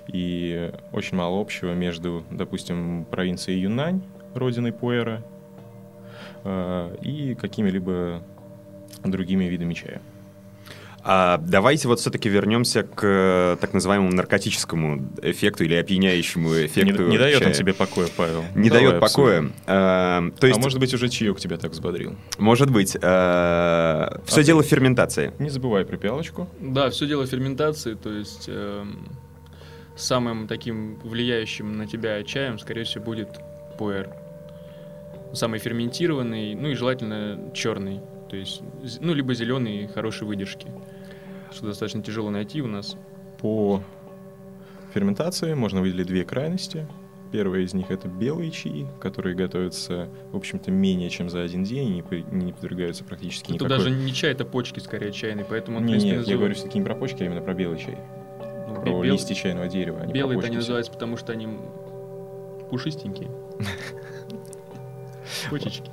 и 0.07 0.71
очень 0.91 1.17
мало 1.17 1.39
общего 1.41 1.73
между, 1.73 2.23
допустим, 2.31 3.05
провинцией 3.05 3.59
Юнань, 3.61 4.01
родиной 4.33 4.71
Пуэра, 4.71 5.23
э, 6.45 6.95
и 7.01 7.35
какими-либо 7.35 8.23
другими 9.03 9.45
видами 9.45 9.73
чая. 9.73 10.01
А 11.05 11.37
давайте 11.37 11.89
вот 11.89 11.99
все-таки 11.99 12.29
вернемся 12.29 12.83
к 12.83 13.01
э, 13.03 13.57
так 13.59 13.73
называемому 13.73 14.11
наркотическому 14.13 15.09
эффекту 15.21 15.65
или 15.65 15.75
опьяняющему 15.75 16.47
Не, 16.53 16.65
эффекту 16.67 17.07
не 17.07 17.17
дает 17.17 17.37
он 17.39 17.43
чая. 17.47 17.53
тебе 17.53 17.73
покоя, 17.73 18.07
Павел. 18.15 18.45
Не 18.55 18.69
Давай 18.69 18.87
дает 18.87 19.01
покоя. 19.01 19.51
А, 19.67 20.23
то 20.39 20.47
есть, 20.47 20.59
А 20.59 20.61
может 20.61 20.79
быть, 20.79 20.93
уже 20.93 21.09
чаек 21.09 21.39
тебя 21.39 21.57
так 21.57 21.71
взбодрил. 21.71 22.15
может 22.37 22.69
быть, 22.71 22.91
все 22.91 22.99
А 23.03 24.19
дело 24.43 24.61
ты- 24.61 24.67
в 24.67 24.69
ферментации. 24.71 25.33
Не 25.39 25.49
забывай 25.49 25.83
про 25.83 25.97
пиалочку. 25.97 26.47
Да, 26.61 26.89
все 26.89 27.05
дело 27.05 27.25
в 27.25 27.29
ферментации, 27.29 27.95
то 27.95 28.09
есть 28.09 28.45
эм, 28.47 29.09
самым 29.97 30.47
таким 30.47 30.99
влияющим 31.03 31.77
на 31.77 31.85
тебя 31.85 32.23
чаем, 32.23 32.57
скорее 32.59 32.85
всего, 32.85 33.03
будет 33.03 33.27
пуэр. 33.77 34.09
Самый 35.33 35.59
ферментированный, 35.59 36.55
ну 36.55 36.69
и 36.69 36.75
желательно 36.75 37.51
черный, 37.53 37.99
то 38.29 38.37
есть, 38.37 38.61
ну, 39.01 39.13
либо 39.13 39.33
зеленый 39.33 39.87
хорошей 39.87 40.25
выдержки, 40.27 40.67
что 41.53 41.65
достаточно 41.67 42.01
тяжело 42.03 42.29
найти 42.29 42.61
у 42.61 42.67
нас. 42.67 42.95
По 43.39 43.81
ферментации 44.93 45.53
можно 45.53 45.81
выделить 45.81 46.07
две 46.07 46.23
крайности. 46.25 46.87
Первая 47.31 47.61
из 47.61 47.73
них 47.73 47.89
это 47.89 48.07
белые 48.07 48.51
чаи, 48.51 48.85
которые 49.01 49.35
готовятся, 49.35 50.07
в 50.31 50.35
общем-то, 50.37 50.69
менее 50.69 51.09
чем 51.09 51.31
за 51.31 51.41
один 51.41 51.63
день 51.63 51.97
и 51.97 52.03
не, 52.31 52.43
не 52.45 52.53
подвергаются 52.53 53.03
практически 53.03 53.45
Это 53.45 53.53
никакой... 53.65 53.77
даже 53.77 53.89
не 53.89 54.13
чай, 54.13 54.31
это 54.33 54.45
почки 54.45 54.79
скорее 54.79 55.11
чайные, 55.11 55.43
поэтому 55.43 55.77
он, 55.77 55.85
Не, 55.85 55.93
принципе, 55.93 56.09
нет, 56.09 56.13
я 56.13 56.19
называют- 56.19 56.39
говорю 56.39 56.55
все-таки 56.55 56.77
не 56.79 56.85
про 56.85 56.93
почки, 56.95 57.23
а 57.23 57.25
именно 57.25 57.41
про 57.41 57.55
белый 57.55 57.79
чай. 57.79 57.97
ну, 58.67 58.75
Про 58.75 58.89
бел- 58.91 59.03
листья 59.13 59.33
чайного 59.33 59.67
дерева, 59.67 60.01
а 60.03 60.05
Белые-то 60.05 60.45
они 60.45 60.57
называются, 60.57 60.91
потому 60.91 61.17
что 61.17 61.31
они 61.31 61.47
пушистенькие. 62.69 63.31
Почечки. 65.49 65.89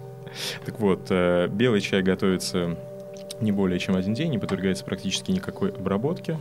Так 0.64 0.78
вот, 0.78 1.06
э, 1.10 1.48
белый 1.48 1.80
чай 1.80 2.02
готовится 2.02 2.78
не 3.40 3.52
более 3.52 3.78
чем 3.78 3.96
один 3.96 4.14
день, 4.14 4.30
не 4.30 4.38
подвергается 4.38 4.84
практически 4.84 5.30
никакой 5.30 5.70
обработке. 5.70 6.38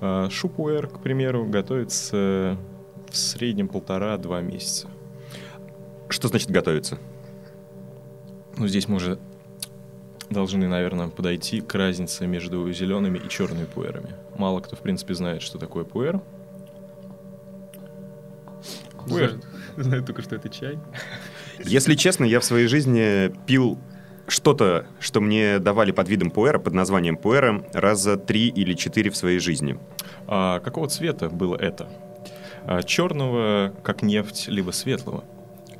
А 0.00 0.28
Шупуэр, 0.30 0.88
к 0.88 1.00
примеру, 1.00 1.46
готовится 1.46 2.56
в 3.08 3.16
среднем 3.16 3.68
полтора-два 3.68 4.40
месяца. 4.40 4.88
Что 6.08 6.28
значит 6.28 6.50
готовиться? 6.50 6.98
Ну, 8.56 8.66
здесь 8.66 8.88
мы 8.88 8.96
уже 8.96 9.18
должны, 10.28 10.68
наверное, 10.68 11.08
подойти 11.08 11.60
к 11.60 11.74
разнице 11.74 12.26
между 12.26 12.70
зелеными 12.72 13.18
и 13.18 13.28
черными 13.28 13.64
пуэрами. 13.64 14.14
Мало 14.36 14.60
кто, 14.60 14.76
в 14.76 14.80
принципе, 14.80 15.14
знает, 15.14 15.42
что 15.42 15.58
такое 15.58 15.84
пуэр. 15.84 16.20
Пуэр. 19.08 19.30
Знаю, 19.30 19.42
знаю 19.76 20.04
только, 20.04 20.22
что 20.22 20.36
это 20.36 20.48
чай. 20.48 20.78
Если 21.64 21.94
честно, 21.94 22.24
я 22.24 22.40
в 22.40 22.44
своей 22.44 22.66
жизни 22.66 23.32
пил 23.46 23.78
что-то, 24.30 24.86
что 25.00 25.20
мне 25.20 25.58
давали 25.58 25.90
под 25.92 26.08
видом 26.08 26.30
пуэра, 26.30 26.58
под 26.58 26.72
названием 26.74 27.16
пуэра, 27.16 27.64
раза 27.72 28.16
три 28.16 28.48
или 28.48 28.74
четыре 28.74 29.10
в 29.10 29.16
своей 29.16 29.38
жизни. 29.38 29.78
А 30.26 30.60
какого 30.60 30.88
цвета 30.88 31.28
было 31.28 31.56
это? 31.56 31.88
А, 32.64 32.82
черного, 32.82 33.72
как 33.82 34.02
нефть, 34.02 34.48
либо 34.48 34.70
светлого? 34.70 35.24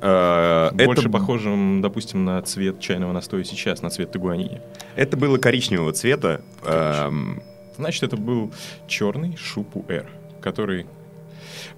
Э, 0.01 0.71
Больше 0.73 1.03
это, 1.03 1.09
похожим, 1.11 1.81
допустим, 1.81 2.25
на 2.25 2.41
цвет 2.41 2.79
чайного 2.79 3.11
настоя 3.11 3.43
сейчас, 3.43 3.81
на 3.83 3.89
цвет 3.91 4.11
тагуанини. 4.11 4.61
это 4.95 5.15
было 5.15 5.37
коричневого 5.37 5.93
цвета. 5.93 6.41
эм, 6.65 7.43
Значит, 7.77 8.03
это 8.03 8.17
был 8.17 8.51
черный 8.87 9.35
шупуэр, 9.37 10.07
который, 10.41 10.85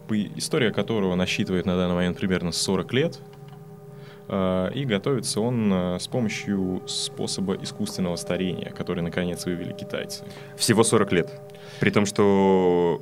история 0.09 0.71
которого 0.71 1.15
насчитывает 1.15 1.65
на 1.65 1.75
данный 1.77 1.95
момент 1.95 2.17
примерно 2.17 2.51
40 2.51 2.93
лет. 2.93 3.19
А, 4.29 4.69
И 4.69 4.85
готовится 4.85 5.41
он 5.41 5.71
а, 5.73 5.97
с 5.99 6.07
помощью 6.07 6.83
способа 6.87 7.55
искусственного 7.61 8.15
старения, 8.15 8.71
который 8.71 9.01
наконец 9.03 9.45
вывели 9.45 9.73
китайцы. 9.73 10.23
всего 10.57 10.83
40 10.83 11.11
лет. 11.11 11.41
При 11.79 11.89
том, 11.89 12.05
что 12.05 13.01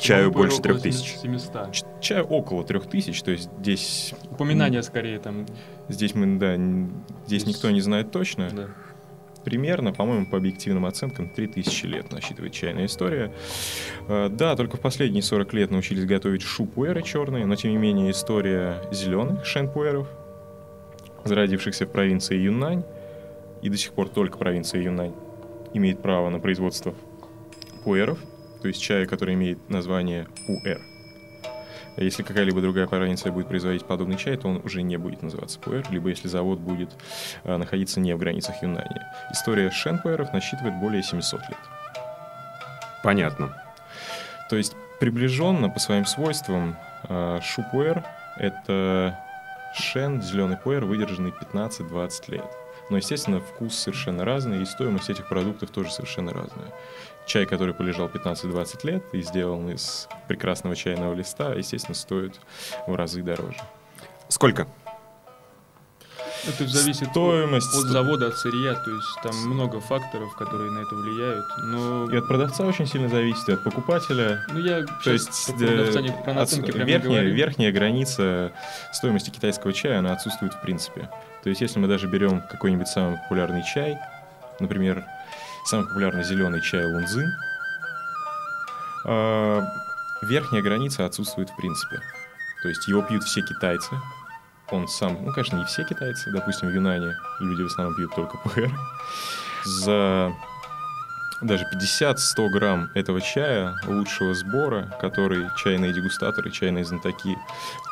чаю 0.00 0.30
По-моему, 0.30 0.32
больше 0.34 0.58
около 0.60 0.62
трех 0.62 0.82
тысяч. 0.82 1.16
700. 1.16 1.72
Ч- 1.72 1.84
Чаю 2.00 2.24
около 2.26 2.62
3000, 2.64 3.24
то 3.24 3.30
есть 3.30 3.48
здесь, 3.60 4.14
Упоминание 4.30 4.82
скорее 4.82 5.18
там. 5.18 5.46
здесь 5.88 6.14
мы, 6.14 6.38
да, 6.38 6.54
здесь 6.56 7.42
Здесь- 7.42 7.46
никто 7.46 7.70
не 7.70 7.80
знает 7.80 8.10
точно. 8.12 8.50
Да. 8.52 8.66
Примерно, 9.44 9.92
по-моему, 9.92 10.26
по 10.26 10.38
объективным 10.38 10.86
оценкам, 10.86 11.28
3000 11.28 11.86
лет 11.86 12.12
насчитывает 12.12 12.52
чайная 12.52 12.86
история. 12.86 13.32
Э, 14.08 14.28
Да, 14.28 14.56
только 14.56 14.76
в 14.76 14.80
последние 14.80 15.22
40 15.22 15.52
лет 15.54 15.70
научились 15.70 16.04
готовить 16.04 16.42
шупуэры 16.42 17.02
черные, 17.02 17.46
но 17.46 17.54
тем 17.54 17.70
не 17.70 17.76
менее 17.78 18.10
история 18.10 18.82
зеленых 18.90 19.44
шенпуэров, 19.46 20.08
зародившихся 21.26 21.86
в 21.86 21.90
провинции 21.90 22.36
Юннань, 22.36 22.84
и 23.62 23.68
до 23.68 23.76
сих 23.76 23.92
пор 23.92 24.08
только 24.08 24.38
провинция 24.38 24.82
Юннань 24.82 25.14
имеет 25.74 26.00
право 26.00 26.30
на 26.30 26.38
производство 26.38 26.94
пуэров, 27.84 28.18
то 28.62 28.68
есть 28.68 28.80
чая, 28.80 29.06
который 29.06 29.34
имеет 29.34 29.68
название 29.68 30.26
пуэр. 30.46 30.80
А 31.96 32.02
Если 32.02 32.22
какая-либо 32.22 32.60
другая 32.60 32.86
провинция 32.86 33.32
будет 33.32 33.48
производить 33.48 33.86
подобный 33.86 34.18
чай, 34.18 34.36
то 34.36 34.48
он 34.48 34.60
уже 34.64 34.82
не 34.82 34.98
будет 34.98 35.22
называться 35.22 35.58
пуэр, 35.58 35.86
либо 35.90 36.10
если 36.10 36.28
завод 36.28 36.58
будет 36.58 36.90
а, 37.42 37.56
находиться 37.56 38.00
не 38.00 38.14
в 38.14 38.18
границах 38.18 38.62
Юнани. 38.62 39.00
История 39.32 39.70
шенпуэров 39.70 40.32
насчитывает 40.32 40.74
более 40.74 41.02
700 41.02 41.40
лет. 41.48 41.58
Понятно. 43.02 43.62
То 44.50 44.56
есть 44.56 44.76
приближенно 45.00 45.70
по 45.70 45.78
своим 45.80 46.04
свойствам 46.04 46.76
а, 47.04 47.40
шупуэр— 47.40 48.04
это 48.36 49.18
шен, 49.76 50.22
зеленый 50.22 50.56
пуэр, 50.56 50.84
выдержанный 50.84 51.32
15-20 51.32 52.30
лет. 52.30 52.50
Но, 52.88 52.96
естественно, 52.96 53.40
вкус 53.40 53.74
совершенно 53.74 54.24
разный, 54.24 54.62
и 54.62 54.64
стоимость 54.64 55.10
этих 55.10 55.28
продуктов 55.28 55.70
тоже 55.70 55.90
совершенно 55.90 56.32
разная. 56.32 56.72
Чай, 57.26 57.44
который 57.44 57.74
полежал 57.74 58.08
15-20 58.08 58.86
лет 58.86 59.04
и 59.12 59.22
сделан 59.22 59.68
из 59.70 60.08
прекрасного 60.28 60.76
чайного 60.76 61.12
листа, 61.12 61.52
естественно, 61.54 61.96
стоит 61.96 62.40
в 62.86 62.94
разы 62.94 63.22
дороже. 63.22 63.58
Сколько? 64.28 64.68
Это 66.48 66.66
зависит 66.68 67.08
Стоимость- 67.10 67.74
от 67.74 67.86
завода, 67.86 68.28
от 68.28 68.36
сырья, 68.38 68.74
то 68.74 68.90
есть 68.90 69.08
там 69.22 69.34
много 69.48 69.80
факторов, 69.80 70.34
которые 70.36 70.70
на 70.70 70.80
это 70.80 70.94
влияют. 70.94 71.44
Но 71.58 72.10
И 72.10 72.16
от 72.16 72.26
продавца 72.28 72.64
очень 72.64 72.86
сильно 72.86 73.08
зависит, 73.08 73.48
и 73.48 73.52
от 73.52 73.64
покупателя. 73.64 74.44
ну 74.52 74.58
я 74.60 74.84
То 75.04 75.10
есть 75.12 75.46
про 75.46 75.54
продавца 75.66 76.00
не- 76.00 76.08
э, 76.10 76.22
про 76.24 76.34
наценки 76.34 76.70
не 76.70 76.84
верхняя, 76.84 77.22
верхняя 77.24 77.72
граница 77.72 78.52
стоимости 78.92 79.30
китайского 79.30 79.72
чая, 79.72 79.98
она 79.98 80.12
отсутствует 80.12 80.54
в 80.54 80.60
принципе. 80.60 81.10
То 81.42 81.48
есть 81.48 81.60
если 81.60 81.78
мы 81.78 81.88
даже 81.88 82.06
берем 82.06 82.40
какой-нибудь 82.50 82.88
самый 82.88 83.18
популярный 83.18 83.62
чай, 83.64 83.96
например, 84.60 85.04
самый 85.64 85.86
популярный 85.88 86.22
зеленый 86.24 86.60
чай 86.60 86.84
лунзин, 86.84 87.28
а, 89.04 89.62
верхняя 90.22 90.62
граница 90.62 91.04
отсутствует 91.06 91.50
в 91.50 91.56
принципе. 91.56 92.00
То 92.62 92.68
есть 92.68 92.86
его 92.88 93.02
пьют 93.02 93.22
все 93.24 93.42
китайцы. 93.42 93.90
Он 94.70 94.88
сам, 94.88 95.18
ну, 95.24 95.32
конечно, 95.32 95.56
не 95.56 95.64
все 95.64 95.84
китайцы. 95.84 96.30
Допустим, 96.30 96.68
в 96.68 96.74
Юнане 96.74 97.14
люди 97.40 97.62
в 97.62 97.66
основном 97.66 97.94
пьют 97.94 98.14
только 98.14 98.36
пуэр. 98.38 98.70
За 99.64 100.32
даже 101.42 101.64
50-100 101.72 102.48
грамм 102.48 102.90
этого 102.94 103.20
чая 103.20 103.74
лучшего 103.86 104.34
сбора, 104.34 104.96
который 105.00 105.46
чайные 105.56 105.92
дегустаторы, 105.92 106.50
чайные 106.50 106.84
знатоки 106.84 107.36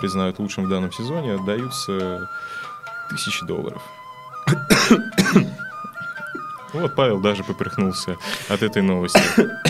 признают 0.00 0.38
лучшим 0.38 0.64
в 0.64 0.69
данном 0.71 0.90
сезоне, 0.93 1.35
отдаются 1.35 2.28
тысячи 3.11 3.45
долларов. 3.47 3.83
Вот 6.73 6.97
Павел 6.97 7.21
даже 7.21 7.45
поперхнулся 7.45 8.16
от 8.49 8.64
этой 8.64 8.83
новости. 8.83 9.21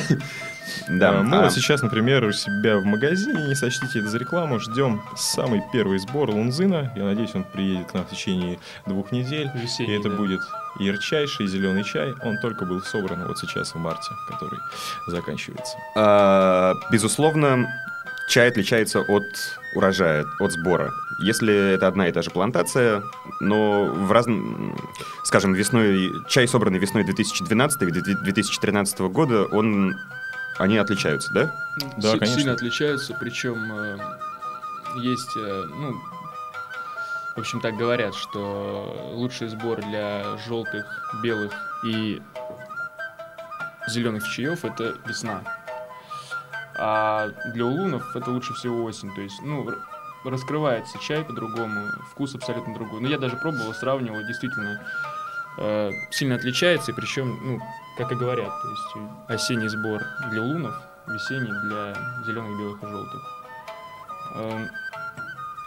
Да, 0.88 1.20
А, 1.20 1.22
Мы 1.22 1.36
а, 1.36 1.42
вот 1.42 1.52
сейчас, 1.52 1.82
например, 1.82 2.24
у 2.24 2.32
себя 2.32 2.78
в 2.78 2.84
магазине, 2.84 3.46
не 3.48 3.54
сочтите 3.54 4.00
это 4.00 4.08
за 4.08 4.18
рекламу, 4.18 4.60
ждем 4.60 5.02
самый 5.16 5.62
первый 5.72 5.98
сбор 5.98 6.30
Лунзына. 6.30 6.92
Я 6.96 7.04
надеюсь, 7.04 7.34
он 7.34 7.44
приедет 7.44 7.90
к 7.90 7.94
нам 7.94 8.04
в 8.04 8.10
течение 8.10 8.58
двух 8.86 9.12
недель. 9.12 9.50
Весенний, 9.54 9.94
и 9.94 10.00
это 10.00 10.10
да. 10.10 10.16
будет 10.16 10.40
ярчайший 10.80 11.46
зеленый 11.46 11.84
чай. 11.84 12.12
Он 12.22 12.38
только 12.38 12.64
был 12.64 12.80
собран 12.82 13.26
вот 13.26 13.38
сейчас 13.38 13.74
в 13.74 13.78
марте, 13.78 14.10
который 14.28 14.58
заканчивается. 15.08 15.76
а, 15.96 16.74
безусловно, 16.90 17.66
чай 18.28 18.48
отличается 18.48 19.00
от 19.00 19.24
урожая, 19.74 20.24
от 20.40 20.52
сбора. 20.52 20.90
Если 21.20 21.74
это 21.74 21.86
одна 21.86 22.08
и 22.08 22.12
та 22.12 22.22
же 22.22 22.30
плантация, 22.30 23.02
но 23.40 23.84
в 23.84 24.10
разном, 24.10 24.76
скажем, 25.24 25.54
весной, 25.54 26.10
чай, 26.28 26.48
собранный 26.48 26.78
весной 26.80 27.04
2012 27.04 27.82
и 27.82 27.86
2013 28.24 29.00
года, 29.00 29.44
он, 29.44 29.94
они 30.58 30.78
отличаются, 30.78 31.32
да? 31.32 31.54
Да, 31.96 32.12
Си- 32.12 32.18
конечно. 32.18 32.40
Сильно 32.40 32.52
отличаются, 32.52 33.16
причем 33.18 33.72
э, 33.72 33.98
есть, 34.98 35.36
э, 35.36 35.64
ну, 35.68 35.94
в 37.34 37.38
общем, 37.38 37.60
так 37.60 37.76
говорят, 37.76 38.14
что 38.14 39.10
лучший 39.12 39.48
сбор 39.48 39.82
для 39.82 40.36
желтых, 40.46 40.86
белых 41.22 41.52
и 41.84 42.22
зеленых 43.88 44.26
чаев 44.28 44.64
это 44.64 44.96
весна. 45.06 45.42
А 46.76 47.28
для 47.52 47.64
улунов 47.64 48.14
это 48.14 48.30
лучше 48.30 48.54
всего 48.54 48.84
осень. 48.84 49.12
То 49.14 49.20
есть, 49.20 49.40
ну, 49.42 49.68
раскрывается 50.24 50.98
чай 50.98 51.24
по-другому, 51.24 51.88
вкус 52.10 52.34
абсолютно 52.34 52.74
другой. 52.74 53.00
Но 53.00 53.08
я 53.08 53.18
даже 53.18 53.36
пробовал, 53.36 53.74
сравнивал, 53.74 54.24
действительно 54.26 54.80
э, 55.58 55.90
сильно 56.10 56.36
отличается, 56.36 56.92
и 56.92 56.94
причем, 56.94 57.38
ну, 57.42 57.60
как 57.96 58.12
и 58.12 58.14
говорят, 58.14 58.50
то 58.62 58.68
есть 58.68 58.96
э, 58.96 59.34
осенний 59.34 59.68
сбор 59.68 60.02
для 60.30 60.42
улунов, 60.42 60.74
весенний 61.06 61.52
для 61.68 61.94
зеленых, 62.26 62.58
белых 62.58 62.82
и 62.82 62.86
желтых. 62.86 63.22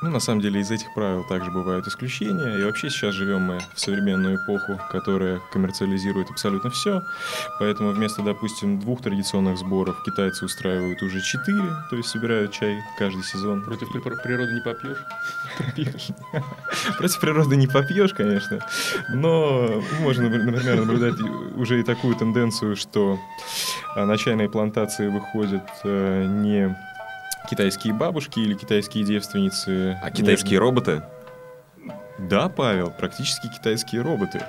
Ну, 0.02 0.12
на 0.12 0.20
самом 0.20 0.42
деле, 0.42 0.62
из 0.62 0.70
этих 0.70 0.94
правил 0.94 1.24
также 1.24 1.50
бывают 1.50 1.88
исключения. 1.88 2.60
И 2.60 2.64
вообще 2.64 2.90
сейчас 2.90 3.16
живем 3.16 3.42
мы 3.42 3.60
в 3.74 3.80
современную 3.80 4.36
эпоху, 4.36 4.80
которая 4.92 5.42
коммерциализирует 5.52 6.30
абсолютно 6.30 6.70
все. 6.70 7.02
Поэтому 7.60 7.92
вместо, 7.92 8.22
допустим, 8.22 8.80
двух 8.80 9.02
традиционных 9.02 9.58
сборов 9.58 10.04
китайцы 10.04 10.46
устраивают 10.46 11.02
уже 11.02 11.20
четыре, 11.22 11.70
то 11.90 11.96
есть 11.96 12.10
собирают 12.10 12.52
чай 12.52 12.80
каждый 13.00 13.24
сезон. 13.24 13.64
Против 13.64 13.92
при- 13.92 14.00
природы 14.00 14.54
не 14.54 14.62
попьешь. 14.62 14.98
Пьешь. 15.76 16.10
Против 16.98 17.20
природы 17.20 17.56
не 17.56 17.68
попьешь, 17.68 18.14
конечно, 18.14 18.60
но 19.10 19.82
можно, 20.02 20.30
например, 20.30 20.76
наблюдать 20.76 21.20
уже 21.56 21.80
и 21.80 21.84
такую 21.84 22.16
тенденцию, 22.16 22.76
что 22.76 23.20
а, 23.96 24.06
на 24.06 24.18
чайные 24.18 24.50
плантации 24.50 25.08
выходят 25.08 25.68
э, 25.84 26.26
не 26.28 26.78
китайские 27.50 27.94
бабушки 27.94 28.40
или 28.40 28.54
китайские 28.54 29.04
девственницы. 29.04 29.98
А 30.02 30.12
китайские 30.12 30.60
роботы? 30.60 31.04
Да, 32.18 32.50
Павел, 32.50 32.92
практически 32.92 33.48
китайские 33.48 34.02
роботы. 34.02 34.42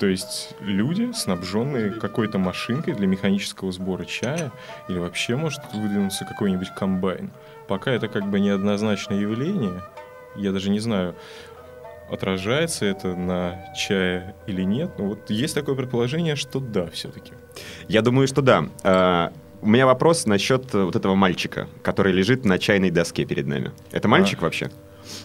То 0.00 0.06
есть 0.06 0.54
люди, 0.60 1.12
снабженные 1.12 1.92
какой-то 1.92 2.38
машинкой 2.38 2.94
для 2.94 3.06
механического 3.06 3.70
сбора 3.70 4.04
чая, 4.04 4.50
или 4.88 4.98
вообще 4.98 5.36
может 5.36 5.60
выдвинуться 5.72 6.24
какой-нибудь 6.24 6.70
комбайн. 6.74 7.30
Пока 7.68 7.92
это 7.92 8.08
как 8.08 8.28
бы 8.28 8.40
неоднозначное 8.40 9.20
явление, 9.20 9.82
я 10.34 10.50
даже 10.50 10.70
не 10.70 10.80
знаю, 10.80 11.14
отражается 12.10 12.84
это 12.84 13.14
на 13.14 13.72
чае 13.74 14.34
или 14.48 14.62
нет. 14.62 14.98
Но 14.98 15.06
вот 15.06 15.30
есть 15.30 15.54
такое 15.54 15.76
предположение, 15.76 16.34
что 16.34 16.58
да, 16.58 16.86
все-таки. 16.88 17.32
Я 17.86 18.02
думаю, 18.02 18.26
что 18.26 18.42
да. 18.42 19.30
А, 19.64 19.66
у 19.66 19.68
меня 19.68 19.86
вопрос 19.86 20.26
насчет 20.26 20.74
э, 20.74 20.84
вот 20.84 20.96
этого 20.96 21.14
мальчика, 21.14 21.68
который 21.82 22.12
лежит 22.12 22.44
на 22.44 22.58
чайной 22.58 22.90
доске 22.90 23.24
перед 23.24 23.46
нами. 23.46 23.72
Это 23.90 24.08
мальчик 24.08 24.42
вообще? 24.42 24.70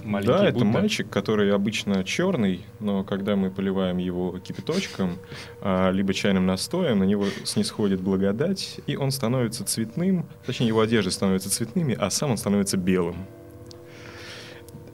Маленький 0.03 0.33
да, 0.33 0.45
это 0.45 0.59
Будда. 0.59 0.65
мальчик, 0.65 1.09
который 1.09 1.53
обычно 1.53 2.03
черный, 2.03 2.65
но 2.79 3.03
когда 3.05 3.37
мы 3.37 3.49
поливаем 3.49 3.97
его 3.97 4.37
кипяточком, 4.39 5.17
а, 5.61 5.91
либо 5.91 6.13
чайным 6.13 6.45
настоем, 6.45 6.99
на 6.99 7.05
него 7.05 7.25
снисходит 7.43 8.01
благодать, 8.01 8.81
и 8.87 8.97
он 8.97 9.11
становится 9.11 9.63
цветным, 9.63 10.25
точнее, 10.45 10.67
его 10.67 10.81
одежды 10.81 11.11
становятся 11.11 11.49
цветными, 11.49 11.95
а 11.97 12.09
сам 12.09 12.31
он 12.31 12.37
становится 12.37 12.77
белым. 12.77 13.15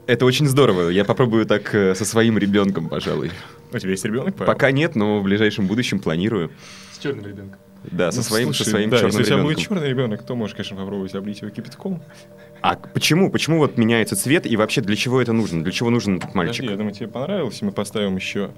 Это 0.06 0.24
очень 0.24 0.46
здорово. 0.46 0.90
Я 0.90 1.04
попробую 1.04 1.46
так 1.46 1.74
э, 1.74 1.96
со 1.96 2.04
своим 2.04 2.38
ребенком, 2.38 2.88
пожалуй. 2.88 3.32
У 3.72 3.78
тебя 3.78 3.90
есть 3.90 4.04
ребенок, 4.04 4.36
Павел? 4.36 4.52
Пока 4.52 4.70
нет, 4.70 4.94
но 4.94 5.18
в 5.18 5.24
ближайшем 5.24 5.66
будущем 5.66 5.98
планирую. 5.98 6.52
С 6.92 6.98
черным 6.98 7.26
ребенком. 7.26 7.58
Да, 7.84 8.10
со 8.10 8.18
Ну, 8.18 8.22
своим, 8.24 8.44
слушай, 8.46 8.64
со 8.64 8.70
своим 8.70 8.90
да, 8.90 8.96
черным 8.96 9.10
если 9.12 9.22
у 9.22 9.24
тебя 9.24 9.36
ребенком. 9.36 9.54
будет 9.54 9.64
черный 9.68 9.88
ребенок, 9.88 10.22
то 10.24 10.34
можешь, 10.34 10.54
конечно, 10.56 10.76
попробовать 10.76 11.14
облить 11.14 11.40
его 11.40 11.50
кипятком. 11.50 12.02
А 12.62 12.74
почему? 12.76 13.30
Почему 13.30 13.58
вот 13.58 13.76
меняется 13.78 14.16
цвет 14.16 14.44
и 14.46 14.56
вообще 14.56 14.80
для 14.80 14.96
чего 14.96 15.20
это 15.22 15.32
нужно? 15.32 15.62
Для 15.62 15.72
чего 15.72 15.90
нужен 15.90 16.16
этот 16.16 16.34
мальчик? 16.34 16.56
Подожди, 16.56 16.72
я 16.72 16.76
думаю, 16.76 16.94
тебе 16.94 17.06
понравилось. 17.08 17.62
Мы 17.62 17.70
поставим 17.70 18.16
еще 18.16 18.50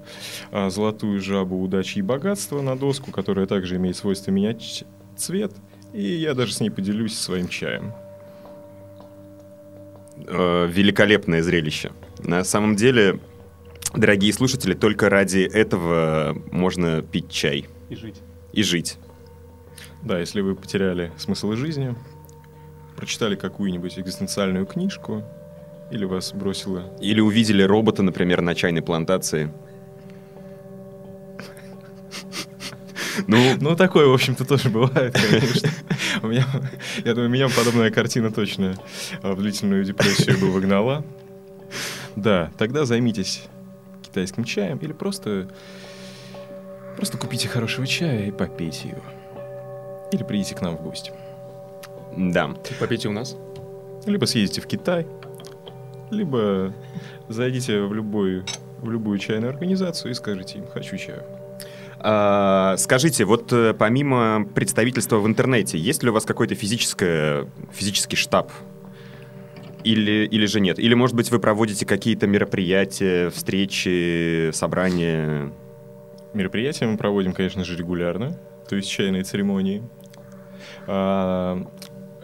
а, 0.51 0.69
золотую 0.71 1.21
жабу 1.21 1.61
удачи 1.61 1.99
и 1.99 2.01
богатства 2.01 2.61
на 2.61 2.75
доску, 2.77 3.11
которая 3.11 3.45
также 3.45 3.75
имеет 3.75 3.97
свойство 3.97 4.31
менять 4.31 4.83
цвет. 5.15 5.51
И 5.93 6.01
я 6.01 6.33
даже 6.33 6.53
с 6.53 6.59
ней 6.59 6.69
поделюсь 6.71 7.15
своим 7.17 7.47
чаем. 7.49 7.93
Э, 10.27 10.67
великолепное 10.69 11.41
зрелище. 11.41 11.91
На 12.19 12.43
самом 12.43 12.75
деле, 12.75 13.19
дорогие 13.93 14.33
слушатели, 14.33 14.73
только 14.73 15.09
ради 15.09 15.39
этого 15.39 16.35
можно 16.51 17.01
пить 17.01 17.29
чай 17.31 17.65
И 17.89 17.95
жить. 17.95 18.15
и 18.53 18.63
жить. 18.63 18.97
Да, 20.03 20.19
если 20.19 20.41
вы 20.41 20.55
потеряли 20.55 21.11
смысл 21.17 21.53
жизни, 21.53 21.95
прочитали 22.95 23.35
какую-нибудь 23.35 23.99
экзистенциальную 23.99 24.65
книжку, 24.65 25.23
или 25.91 26.05
вас 26.05 26.33
бросило... 26.33 26.83
Или 26.99 27.19
увидели 27.19 27.63
робота, 27.63 28.03
например, 28.03 28.41
на 28.41 28.55
чайной 28.55 28.81
плантации. 28.81 29.51
Ну, 33.27 33.57
Ну, 33.59 33.75
такое, 33.75 34.07
в 34.07 34.13
общем-то, 34.13 34.45
тоже 34.45 34.69
бывает, 34.69 35.13
конечно. 35.13 35.69
У 36.21 36.27
меня, 36.27 36.45
я 37.03 37.13
думаю, 37.13 37.29
меня 37.29 37.47
подобная 37.49 37.91
картина 37.91 38.31
точно 38.31 38.75
в 39.21 39.35
длительную 39.35 39.83
депрессию 39.83 40.39
бы 40.39 40.51
выгнала. 40.51 41.05
Да, 42.15 42.51
тогда 42.57 42.85
займитесь 42.85 43.43
китайским 44.01 44.43
чаем 44.43 44.77
или 44.77 44.93
просто, 44.93 45.49
просто 46.95 47.17
купите 47.17 47.47
хорошего 47.47 47.85
чая 47.85 48.27
и 48.27 48.31
попейте 48.31 48.89
его. 48.89 49.03
Или 50.11 50.23
придите 50.23 50.55
к 50.55 50.61
нам 50.61 50.77
в 50.77 50.81
гости. 50.81 51.11
да. 52.15 52.49
Попейте 52.79 53.09
у 53.09 53.11
нас. 53.11 53.35
Либо 54.05 54.25
съездите 54.25 54.61
в 54.61 54.67
Китай, 54.67 55.05
либо 56.09 56.73
зайдите 57.27 57.81
в, 57.81 57.93
любой, 57.93 58.43
в 58.79 58.89
любую 58.89 59.19
чайную 59.19 59.51
организацию 59.51 60.11
и 60.11 60.13
скажите 60.13 60.59
им 60.59 60.67
«хочу 60.67 60.97
чаю». 60.97 61.23
А, 62.01 62.75
скажите, 62.77 63.25
вот 63.25 63.51
э, 63.51 63.73
помимо 63.77 64.45
представительства 64.55 65.17
в 65.17 65.27
интернете, 65.27 65.77
есть 65.77 66.01
ли 66.01 66.09
у 66.09 66.13
вас 66.13 66.23
какой-то 66.23 66.55
физическое, 66.55 67.45
физический 67.73 68.15
штаб? 68.15 68.51
Или, 69.83 70.25
или 70.25 70.45
же 70.45 70.61
нет? 70.61 70.79
Или, 70.79 70.93
может 70.93 71.15
быть, 71.15 71.29
вы 71.29 71.39
проводите 71.39 71.85
какие-то 71.85 72.25
мероприятия, 72.25 73.29
встречи, 73.29 74.51
собрания? 74.53 75.51
Мероприятия 76.33 76.85
мы 76.85 76.97
проводим, 76.97 77.33
конечно 77.33 77.65
же, 77.65 77.75
регулярно, 77.75 78.37
то 78.69 78.77
есть 78.77 78.89
чайные 78.89 79.23
церемонии. 79.23 79.83
А, 80.91 81.63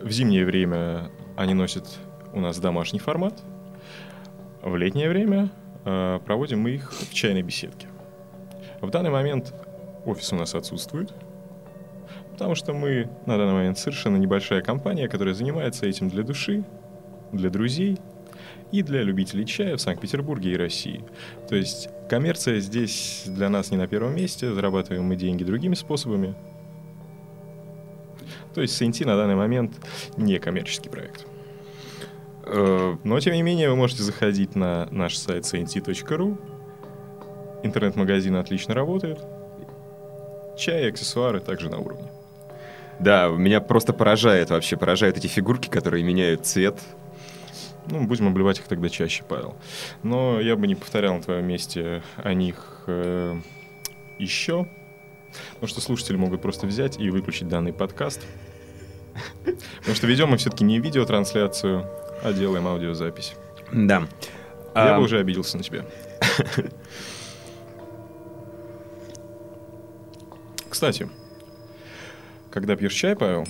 в 0.02 0.10
зимнее 0.10 0.44
время 0.44 1.12
они 1.38 1.54
носят 1.54 2.00
у 2.34 2.40
нас 2.40 2.58
домашний 2.58 2.98
формат. 2.98 3.44
В 4.64 4.76
летнее 4.76 5.08
время 5.08 5.52
а, 5.84 6.18
проводим 6.20 6.62
мы 6.62 6.72
их 6.72 6.92
в 6.92 7.14
чайной 7.14 7.44
беседке. 7.44 7.88
В 8.82 8.90
данный 8.90 9.12
момент 9.12 9.54
офис 10.04 10.34
у 10.34 10.36
нас 10.36 10.56
отсутствует, 10.56 11.14
потому 12.32 12.56
что 12.56 12.74
мы 12.74 13.08
на 13.28 13.38
данный 13.38 13.54
момент 13.54 13.78
совершенно 13.78 14.18
небольшая 14.18 14.64
компания, 14.64 15.08
которая 15.08 15.36
занимается 15.36 15.86
этим 15.86 16.10
для 16.10 16.24
души, 16.24 16.64
для 17.32 17.52
друзей 17.52 18.00
и 18.72 18.82
для 18.82 19.04
любителей 19.04 19.46
чая 19.46 19.78
в 19.78 19.82
Санкт-Петербурге 19.82 20.54
и 20.54 20.58
России. 20.58 21.06
То 21.48 21.56
есть 21.56 21.90
коммерция 22.10 22.60
здесь 22.62 23.26
для 23.28 23.50
нас 23.50 23.70
не 23.70 23.78
на 23.78 23.86
первом 23.86 24.16
месте, 24.16 24.52
зарабатываем 24.52 25.04
мы 25.04 25.16
деньги 25.18 25.44
другими 25.44 25.76
способами. 25.76 26.34
То 28.56 28.62
есть 28.62 28.82
CNT 28.82 29.06
на 29.06 29.18
данный 29.18 29.36
момент 29.36 29.74
не 30.18 30.40
коммерческий 30.40 30.90
проект. 30.90 31.28
Э, 32.46 32.96
Но, 33.04 33.20
тем 33.20 33.34
не 33.34 33.42
менее, 33.42 33.70
вы 33.70 33.76
можете 33.76 34.02
заходить 34.04 34.56
на 34.56 34.88
наш 34.92 35.18
сайт 35.18 35.44
cnt.ru. 35.44 36.38
Интернет-магазин 37.64 38.36
отлично 38.38 38.74
работает. 38.74 39.20
чай 40.58 40.86
и 40.86 40.90
аксессуары 40.90 41.42
также 41.42 41.70
на 41.70 41.80
уровне. 41.80 42.10
Да, 43.00 43.28
меня 43.28 43.60
просто 43.60 43.92
поражает 43.92 44.52
вообще, 44.52 44.78
поражают 44.78 45.18
эти 45.18 45.28
фигурки, 45.28 45.68
которые 45.68 46.04
меняют 46.04 46.46
цвет. 46.46 46.80
Ну, 47.88 48.08
будем 48.08 48.28
обливать 48.30 48.60
их 48.60 48.66
тогда 48.66 48.88
чаще, 48.88 49.24
Павел. 49.28 49.56
Но 50.02 50.40
я 50.40 50.56
бы 50.56 50.66
не 50.66 50.76
повторял 50.76 51.16
на 51.16 51.22
твоем 51.22 51.46
месте 51.46 52.04
о 52.24 52.34
них 52.34 52.84
э, 52.88 53.36
еще, 54.18 54.66
потому 55.56 55.68
что 55.68 55.82
слушатели 55.82 56.16
могут 56.16 56.42
просто 56.42 56.68
взять 56.68 57.00
и 57.00 57.10
выключить 57.10 57.50
данный 57.50 57.74
подкаст. 57.74 58.26
Потому 59.80 59.96
что 59.96 60.08
ведем 60.08 60.30
мы 60.30 60.38
все-таки 60.38 60.64
не 60.64 60.80
видеотрансляцию, 60.80 61.86
а 62.24 62.34
делаем 62.34 62.68
аудиозапись. 62.68 63.36
Да. 63.72 64.08
Я 64.76 64.96
А, 64.96 64.98
бы 64.98 65.04
уже 65.06 65.20
обиделся 65.20 65.58
на 65.58 65.64
тебя. 65.64 65.86
Кстати, 70.70 71.10
когда 72.52 72.76
пьешь 72.76 72.94
чай, 72.94 73.16
Павел, 73.16 73.46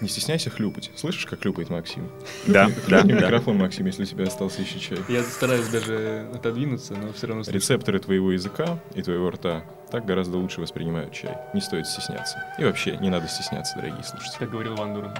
не 0.00 0.08
стесняйся 0.08 0.50
хлюпать. 0.50 0.90
Слышишь, 0.96 1.26
как 1.26 1.40
хлюпает 1.42 1.70
Максим? 1.70 2.10
Да, 2.46 2.66
да, 2.66 2.72
Хлюпни 3.00 3.12
в 3.12 3.20
да. 3.20 3.26
микрофон, 3.26 3.56
Максим, 3.58 3.86
если 3.86 4.02
у 4.02 4.06
тебя 4.06 4.24
остался 4.24 4.60
еще 4.62 4.78
чай. 4.80 4.98
Я 5.08 5.22
стараюсь 5.22 5.68
даже 5.68 6.28
отодвинуться, 6.34 6.94
но 6.94 7.12
все 7.12 7.28
равно 7.28 7.44
слышу. 7.44 7.56
Рецепторы 7.56 8.00
твоего 8.00 8.32
языка 8.32 8.80
и 8.94 9.02
твоего 9.02 9.30
рта 9.30 9.64
так 9.94 10.06
гораздо 10.06 10.38
лучше 10.38 10.60
воспринимают 10.60 11.12
чай. 11.12 11.36
Не 11.52 11.60
стоит 11.60 11.86
стесняться. 11.86 12.42
И 12.58 12.64
вообще, 12.64 12.96
не 12.96 13.10
надо 13.10 13.28
стесняться, 13.28 13.76
дорогие 13.76 14.02
слушатели. 14.02 14.38
Как 14.40 14.50
говорил 14.50 14.74
Ван 14.74 14.92
Дурен. 14.92 15.12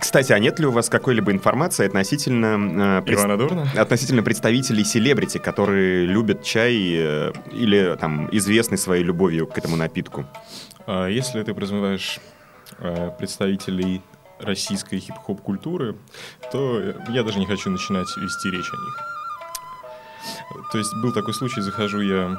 Кстати, 0.00 0.32
а 0.32 0.38
нет 0.38 0.58
ли 0.60 0.66
у 0.66 0.70
вас 0.70 0.88
какой-либо 0.88 1.32
информации 1.32 1.86
относительно, 1.86 3.00
э, 3.00 3.02
пред- 3.02 3.18
Ивана 3.18 3.36
Дурна? 3.36 3.66
относительно 3.76 4.22
представителей 4.22 4.84
селебрити, 4.84 5.38
которые 5.38 6.06
любят 6.06 6.42
чай 6.42 6.74
э, 6.94 7.32
или 7.52 7.96
там 7.98 8.28
известны 8.32 8.76
своей 8.76 9.02
любовью 9.02 9.46
к 9.46 9.58
этому 9.58 9.76
напитку? 9.76 10.24
А 10.86 11.08
Если 11.08 11.42
ты 11.42 11.52
подразумеваешь 11.52 12.20
э, 12.78 13.10
представителей 13.18 14.00
российской 14.38 14.98
хип-хоп 14.98 15.40
культуры, 15.40 15.96
то 16.52 16.80
я 17.08 17.22
даже 17.22 17.38
не 17.38 17.46
хочу 17.46 17.70
начинать 17.70 18.08
вести 18.16 18.50
речь 18.50 18.70
о 18.72 18.76
них. 18.76 19.16
То 20.72 20.78
есть 20.78 20.94
был 20.96 21.12
такой 21.12 21.34
случай, 21.34 21.60
захожу 21.60 22.00
я 22.00 22.36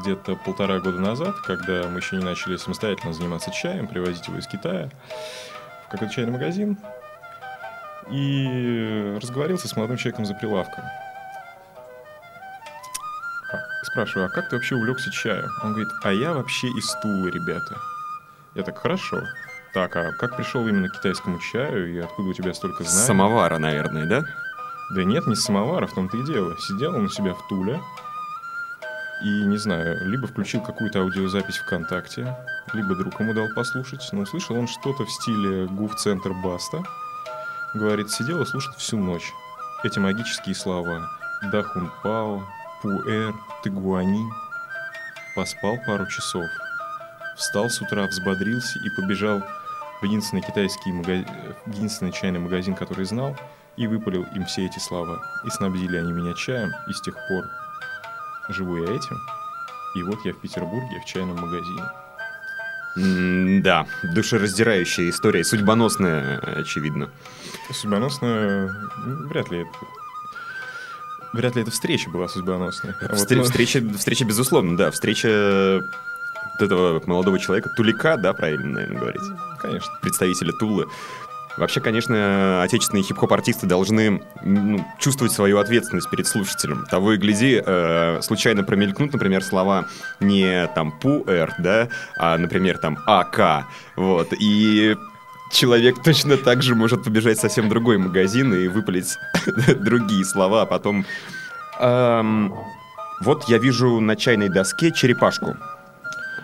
где-то 0.00 0.36
полтора 0.36 0.80
года 0.80 0.98
назад, 0.98 1.36
когда 1.40 1.88
мы 1.88 1.98
еще 1.98 2.16
не 2.16 2.24
начали 2.24 2.56
самостоятельно 2.56 3.12
заниматься 3.12 3.50
чаем, 3.50 3.86
привозить 3.86 4.26
его 4.26 4.38
из 4.38 4.46
Китая, 4.46 4.90
в 5.86 5.90
какой-то 5.90 6.12
чайный 6.12 6.32
магазин, 6.32 6.78
и 8.10 9.16
разговорился 9.20 9.68
с 9.68 9.76
молодым 9.76 9.96
человеком 9.96 10.26
за 10.26 10.34
прилавком. 10.34 10.84
А, 13.52 13.84
Спрашиваю, 13.84 14.26
а 14.26 14.30
как 14.30 14.48
ты 14.48 14.56
вообще 14.56 14.76
увлекся 14.76 15.10
чаем? 15.10 15.48
Он 15.62 15.72
говорит, 15.72 15.92
а 16.02 16.12
я 16.12 16.32
вообще 16.32 16.68
из 16.68 16.90
Тулы, 17.02 17.30
ребята. 17.30 17.76
Я 18.54 18.62
так, 18.62 18.78
хорошо. 18.78 19.22
Так, 19.74 19.94
а 19.96 20.12
как 20.12 20.36
пришел 20.36 20.66
именно 20.66 20.88
к 20.88 20.92
китайскому 20.92 21.38
чаю, 21.38 21.92
и 21.94 21.98
откуда 21.98 22.30
у 22.30 22.32
тебя 22.32 22.54
столько 22.54 22.84
С 22.84 22.88
знаний? 22.88 23.06
самовара, 23.06 23.58
наверное, 23.58 24.06
да? 24.06 24.24
Да 24.94 25.04
нет, 25.04 25.26
не 25.26 25.34
с 25.36 25.42
самовара, 25.44 25.86
в 25.86 25.94
том-то 25.94 26.16
и 26.16 26.24
дело. 26.24 26.56
Сидел 26.58 26.94
он 26.94 27.04
у 27.06 27.08
себя 27.08 27.34
в 27.34 27.46
Туле 27.48 27.80
и, 29.22 29.28
не 29.44 29.56
знаю, 29.58 30.08
либо 30.08 30.26
включил 30.26 30.60
какую-то 30.62 31.00
аудиозапись 31.00 31.58
ВКонтакте, 31.58 32.36
либо 32.72 32.94
друг 32.94 33.18
ему 33.20 33.34
дал 33.34 33.48
послушать, 33.54 34.06
но 34.12 34.22
услышал 34.22 34.56
он 34.56 34.68
что-то 34.68 35.04
в 35.04 35.10
стиле 35.10 35.66
Гуф-центр 35.66 36.32
Баста. 36.32 36.82
Говорит, 37.74 38.10
сидел 38.10 38.40
и 38.40 38.46
слушал 38.46 38.72
всю 38.74 38.98
ночь. 38.98 39.32
Эти 39.84 39.98
магические 39.98 40.54
слова. 40.54 41.06
Дахун 41.52 41.90
Пао, 42.02 42.42
Пуэр, 42.82 43.34
Тыгуани. 43.62 44.24
Поспал 45.34 45.76
пару 45.86 46.06
часов. 46.06 46.44
Встал 47.36 47.68
с 47.68 47.82
утра, 47.82 48.06
взбодрился 48.06 48.78
и 48.78 48.88
побежал 48.96 49.42
в 50.00 50.04
единственный 50.04 50.42
китайский 50.42 50.92
магазин, 50.92 51.26
единственный 51.66 52.12
чайный 52.12 52.38
магазин, 52.40 52.74
который 52.74 53.04
знал, 53.04 53.36
и 53.76 53.86
выпалил 53.86 54.24
им 54.34 54.44
все 54.46 54.66
эти 54.66 54.78
слова. 54.78 55.18
И 55.44 55.50
снабдили 55.50 55.96
они 55.96 56.12
меня 56.12 56.34
чаем, 56.34 56.70
и 56.88 56.92
с 56.92 57.00
тех 57.00 57.14
пор 57.28 57.44
живу 58.50 58.76
я 58.78 58.84
этим. 58.94 59.16
И 59.96 60.02
вот 60.02 60.18
я 60.24 60.32
в 60.32 60.40
Петербурге 60.40 61.00
в 61.02 61.06
чайном 61.06 61.36
магазине. 61.36 61.82
М, 62.98 63.62
Да, 63.62 63.86
душераздирающая 64.14 65.10
история, 65.10 65.44
судьбоносная, 65.44 66.38
очевидно. 66.38 67.10
Судьбоносная, 67.72 68.68
м, 68.68 69.28
вряд 69.28 69.50
ли 69.50 69.60
это... 69.60 69.70
Вряд 71.32 71.56
ли 71.56 71.62
эта 71.62 71.70
встреча 71.70 72.08
была 72.08 72.28
судьбоносной. 72.28 72.92
А 73.02 73.08
вот, 73.14 73.18
Встр- 73.18 73.36
ну, 73.36 73.42
Встреча, 73.44 73.82
встреча, 73.98 74.24
безусловно, 74.24 74.76
да, 74.76 74.90
встреча 74.90 75.80
вот 76.54 76.64
этого 76.64 77.02
молодого 77.06 77.38
человека, 77.38 77.70
Тулика, 77.76 78.16
да, 78.16 78.32
правильно, 78.32 78.66
наверное, 78.66 78.98
говорить, 78.98 79.22
Конечно. 79.60 79.92
представителя 80.02 80.52
Тулы. 80.52 80.86
Вообще, 81.56 81.80
конечно, 81.80 82.62
отечественные 82.62 83.02
хип-хоп-артисты 83.02 83.66
должны 83.66 84.22
ну, 84.42 84.86
чувствовать 84.98 85.32
свою 85.32 85.58
ответственность 85.58 86.10
перед 86.10 86.26
слушателем. 86.26 86.84
Того 86.90 87.14
и 87.14 87.16
гляди, 87.16 87.62
э, 87.64 88.20
случайно 88.20 88.62
промелькнут, 88.62 89.14
например, 89.14 89.42
слова 89.42 89.86
не 90.20 90.66
там 90.74 90.92
пуэр, 90.92 91.54
да, 91.58 91.88
а, 92.18 92.36
например, 92.36 92.76
там 92.76 92.98
АК, 93.06 93.64
вот, 93.96 94.34
и 94.38 94.96
человек 95.50 96.02
точно 96.02 96.36
так 96.36 96.62
же 96.62 96.74
может 96.74 97.04
побежать 97.04 97.38
в 97.38 97.40
совсем 97.40 97.70
другой 97.70 97.96
магазин 97.96 98.52
и 98.52 98.68
выпалить 98.68 99.16
другие 99.80 100.24
слова, 100.26 100.62
а 100.62 100.66
потом... 100.66 101.06
эм, 101.80 102.54
вот 103.20 103.44
я 103.48 103.56
вижу 103.56 104.00
на 104.00 104.14
чайной 104.14 104.50
доске 104.50 104.92
черепашку. 104.92 105.56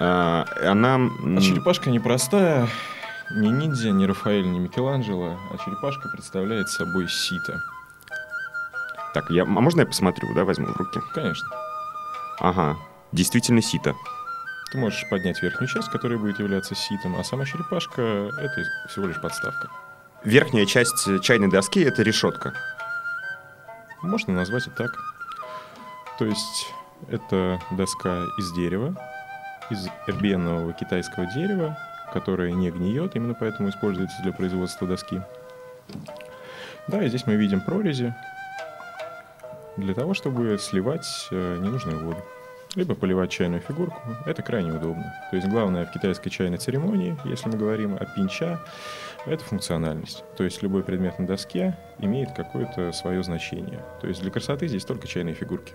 А, 0.05 0.45
она... 0.61 0.97
А 0.97 1.41
черепашка 1.41 1.89
непростая, 1.89 2.69
не 3.31 3.51
ниндзя, 3.51 3.93
не 3.93 4.05
Рафаэль, 4.05 4.49
не 4.49 4.59
Микеланджело, 4.59 5.39
а 5.53 5.59
черепашка 5.59 6.09
представляет 6.09 6.69
собой 6.69 7.09
сито. 7.09 7.63
Так, 9.15 9.31
я, 9.31 9.45
а 9.45 9.47
можно 9.47 9.83
я 9.83 9.87
посмотрю, 9.87 10.35
да, 10.35 10.45
возьму 10.45 10.67
в 10.67 10.77
руки? 10.77 11.01
Конечно. 11.15 11.47
Ага, 12.41 12.77
действительно 13.13 13.63
сито. 13.63 13.95
Ты 14.73 14.79
можешь 14.79 15.09
поднять 15.09 15.41
верхнюю 15.41 15.69
часть, 15.69 15.89
которая 15.91 16.19
будет 16.19 16.41
являться 16.41 16.75
ситом, 16.75 17.15
а 17.15 17.23
сама 17.23 17.45
черепашка— 17.45 18.03
это 18.41 18.65
всего 18.89 19.07
лишь 19.07 19.21
подставка. 19.21 19.69
Верхняя 20.25 20.67
часть 20.67 21.23
чайной 21.23 21.49
доски— 21.49 21.81
это 21.85 22.03
решетка. 22.03 22.55
Можно 24.03 24.33
назвать 24.35 24.67
и 24.67 24.71
так. 24.71 24.91
То 26.19 26.25
есть 26.25 26.73
это 27.09 27.61
доска 27.71 28.25
из 28.39 28.53
дерева, 28.53 28.97
из 29.73 29.89
эрбенового 30.07 30.73
китайского 30.73 31.27
дерева, 31.27 31.79
которое 32.13 32.53
не 32.53 32.71
гниет, 32.71 33.17
именно 33.17 33.35
поэтому 33.35 33.71
используется 33.71 34.23
для 34.23 34.33
производства 34.33 34.87
доски. 34.87 35.21
Да, 36.89 37.03
и 37.03 37.09
здесь 37.09 37.27
мы 37.27 37.37
видим 37.37 37.61
прорези 37.61 38.15
для 39.77 39.95
того, 39.95 40.15
чтобы 40.15 40.59
сливать 40.59 41.29
э, 41.31 41.59
ненужную 41.61 42.05
воду. 42.05 42.23
Либо 42.75 42.95
поливать 42.95 43.31
чайную 43.31 43.61
фигурку. 43.61 44.01
Это 44.25 44.43
крайне 44.43 44.73
удобно. 44.73 45.15
То 45.31 45.37
есть 45.37 45.49
главное 45.49 45.85
в 45.85 45.93
китайской 45.93 46.31
чайной 46.31 46.57
церемонии, 46.57 47.19
если 47.25 47.49
мы 47.51 47.59
говорим 47.59 47.97
о 47.97 48.05
пинча, 48.07 48.61
это 49.27 49.45
функциональность. 49.45 50.25
То 50.37 50.45
есть 50.45 50.63
любой 50.63 50.83
предмет 50.83 51.19
на 51.19 51.27
доске 51.27 51.77
имеет 51.99 52.33
какое-то 52.33 52.93
свое 52.93 53.23
значение. 53.23 53.85
То 54.01 54.09
есть 54.09 54.23
для 54.23 54.31
красоты 54.31 54.69
здесь 54.69 54.85
только 54.85 55.07
чайные 55.07 55.35
фигурки. 55.35 55.75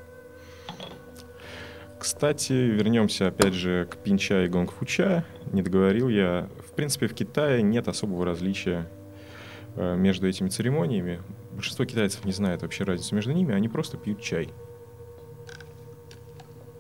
Кстати, 1.99 2.53
вернемся 2.53 3.27
опять 3.27 3.53
же 3.53 3.88
к 3.89 3.97
пинча 3.97 4.45
и 4.45 4.47
гонгфуча. 4.47 5.25
Не 5.51 5.63
договорил 5.63 6.10
я. 6.10 6.47
В 6.65 6.73
принципе, 6.73 7.07
в 7.07 7.13
Китае 7.13 7.63
нет 7.63 7.88
особого 7.88 8.23
различия 8.23 8.88
э, 9.75 9.95
между 9.95 10.27
этими 10.27 10.49
церемониями. 10.49 11.21
Большинство 11.51 11.86
китайцев 11.86 12.23
не 12.23 12.31
знает 12.31 12.62
вообще 12.62 12.83
разницу 12.83 13.15
между 13.15 13.31
ними, 13.31 13.53
они 13.53 13.67
просто 13.67 13.97
пьют 13.97 14.21
чай. 14.21 14.49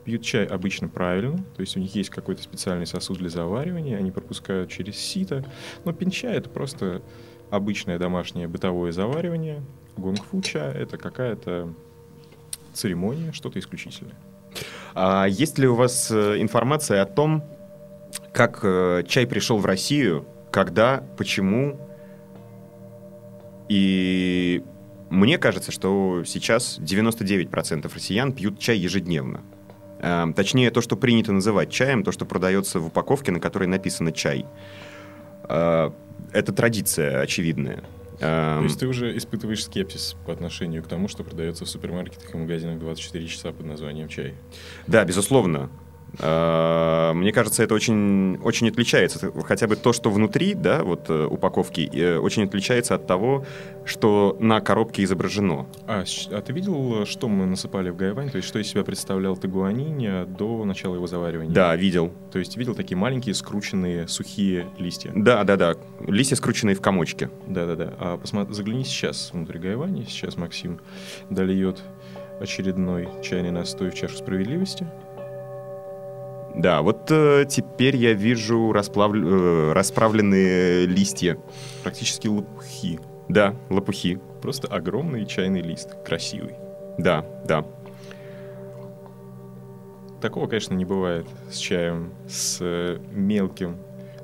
Пьют 0.05 0.21
чай 0.21 0.45
обычно 0.45 0.87
правильно, 0.87 1.37
то 1.55 1.61
есть 1.61 1.75
у 1.75 1.79
них 1.79 1.95
есть 1.95 2.11
какой-то 2.11 2.43
специальный 2.43 2.85
сосуд 2.85 3.17
для 3.17 3.29
заваривания, 3.29 3.97
они 3.97 4.11
пропускают 4.11 4.69
через 4.69 4.97
сито, 4.97 5.43
но 5.83 5.93
пинча 5.93 6.27
это 6.27 6.49
просто 6.49 7.01
обычное 7.49 7.97
домашнее 7.97 8.47
бытовое 8.47 8.91
заваривание, 8.91 9.63
гонгфу 9.97 10.41
ча 10.43 10.71
это 10.71 10.97
какая-то 10.97 11.73
церемония, 12.73 13.31
что-то 13.33 13.57
исключительное. 13.57 14.15
А 14.99 15.27
есть 15.27 15.59
ли 15.59 15.67
у 15.67 15.75
вас 15.75 16.09
э, 16.09 16.41
информация 16.41 17.03
о 17.03 17.05
том, 17.05 17.43
как 18.33 18.61
э, 18.63 19.03
чай 19.07 19.27
пришел 19.27 19.59
в 19.59 19.65
Россию, 19.67 20.25
когда, 20.51 21.03
почему? 21.17 21.79
И 23.69 24.63
мне 25.11 25.37
кажется, 25.37 25.71
что 25.71 26.23
сейчас 26.25 26.79
99% 26.79 27.93
россиян 27.93 28.31
пьют 28.31 28.57
чай 28.57 28.75
ежедневно. 28.79 29.41
Эм, 29.99 30.33
Точнее, 30.33 30.71
то, 30.71 30.81
что 30.81 30.97
принято 30.97 31.31
называть 31.31 31.69
чаем, 31.69 32.03
то, 32.03 32.11
что 32.11 32.25
продается 32.25 32.79
в 32.79 32.87
упаковке, 32.87 33.31
на 33.31 33.39
которой 33.39 33.67
написано 33.67 34.11
чай. 34.11 34.47
Э, 35.47 35.91
Это 36.33 36.53
традиция 36.53 37.21
очевидная. 37.21 37.83
То 38.19 38.25
Эм, 38.57 38.63
есть 38.63 38.79
ты 38.79 38.87
уже 38.87 39.15
испытываешь 39.15 39.63
скепсис 39.63 40.15
по 40.25 40.33
отношению 40.33 40.83
к 40.83 40.87
тому, 40.87 41.07
что 41.07 41.23
продается 41.23 41.65
в 41.65 41.69
супермаркетах 41.69 42.33
и 42.33 42.37
магазинах 42.37 42.79
24 42.79 43.27
часа 43.27 43.51
под 43.51 43.65
названием 43.65 44.07
чай. 44.07 44.33
Да, 44.87 45.05
безусловно. 45.05 45.69
Э, 46.19 47.11
Мне 47.13 47.31
кажется, 47.31 47.63
это 47.63 47.73
очень, 47.73 48.37
очень 48.43 48.69
отличается. 48.69 49.31
Хотя 49.43 49.67
бы 49.67 49.75
то, 49.75 49.93
что 49.93 50.09
внутри, 50.09 50.53
да, 50.53 50.83
вот 50.83 51.09
э, 51.09 51.25
упаковки, 51.25 51.89
э, 51.93 52.17
очень 52.17 52.43
отличается 52.43 52.95
от 52.95 53.07
того, 53.07 53.45
что 53.85 54.35
на 54.39 54.61
коробке 54.61 55.03
изображено. 55.03 55.67
А, 55.87 56.03
а 56.31 56.41
ты 56.41 56.53
видел, 56.53 57.05
что 57.05 57.27
мы 57.27 57.45
насыпали 57.45 57.89
в 57.89 57.95
гайвань? 57.95 58.29
То 58.29 58.37
есть 58.37 58.47
что 58.47 58.59
из 58.59 58.67
себя 58.67 58.83
представлял 58.83 59.37
тагуанинь 59.37 60.25
до 60.37 60.65
начала 60.65 60.95
его 60.95 61.07
заваривания? 61.07 61.53
Да, 61.53 61.75
видел. 61.75 62.11
То 62.31 62.39
есть 62.39 62.57
видел 62.57 62.75
такие 62.75 62.97
маленькие 62.97 63.35
скрученные 63.35 64.07
сухие 64.07 64.67
листья? 64.77 65.11
Да, 65.15 65.43
да, 65.43 65.55
да. 65.55 65.75
Листья 66.05 66.35
скрученные 66.35 66.75
в 66.75 66.81
комочки. 66.81 67.29
Да-да-да. 67.47 67.93
А 67.99 68.17
посмотри, 68.17 68.53
загляни 68.53 68.83
сейчас 68.83 69.31
внутрь 69.33 69.57
гайвани. 69.57 70.05
Сейчас 70.05 70.37
Максим 70.37 70.79
дольет 71.29 71.81
очередной 72.39 73.09
чайный 73.23 73.51
настой 73.51 73.89
в 73.89 73.95
чашу 73.95 74.17
справедливости. 74.17 74.87
Да, 76.57 76.81
вот 76.81 77.11
э, 77.11 77.45
теперь 77.47 77.95
я 77.97 78.13
вижу 78.13 78.71
расплавль- 78.71 79.23
э, 79.23 79.73
расправленные 79.73 80.87
листья. 80.87 81.37
Практически 81.83 82.27
лопухи. 82.27 82.99
Да, 83.29 83.53
лопухи. 83.69 84.19
Просто 84.41 84.67
огромный 84.67 85.27
чайный 85.27 85.61
лист. 85.61 85.91
Красивый. 86.03 86.55
Да, 86.97 87.23
да. 87.45 87.63
Такого, 90.19 90.47
конечно, 90.47 90.73
не 90.73 90.85
бывает 90.85 91.27
с 91.51 91.57
чаем, 91.57 92.11
с 92.27 92.57
э, 92.59 92.97
мелким, 93.11 93.77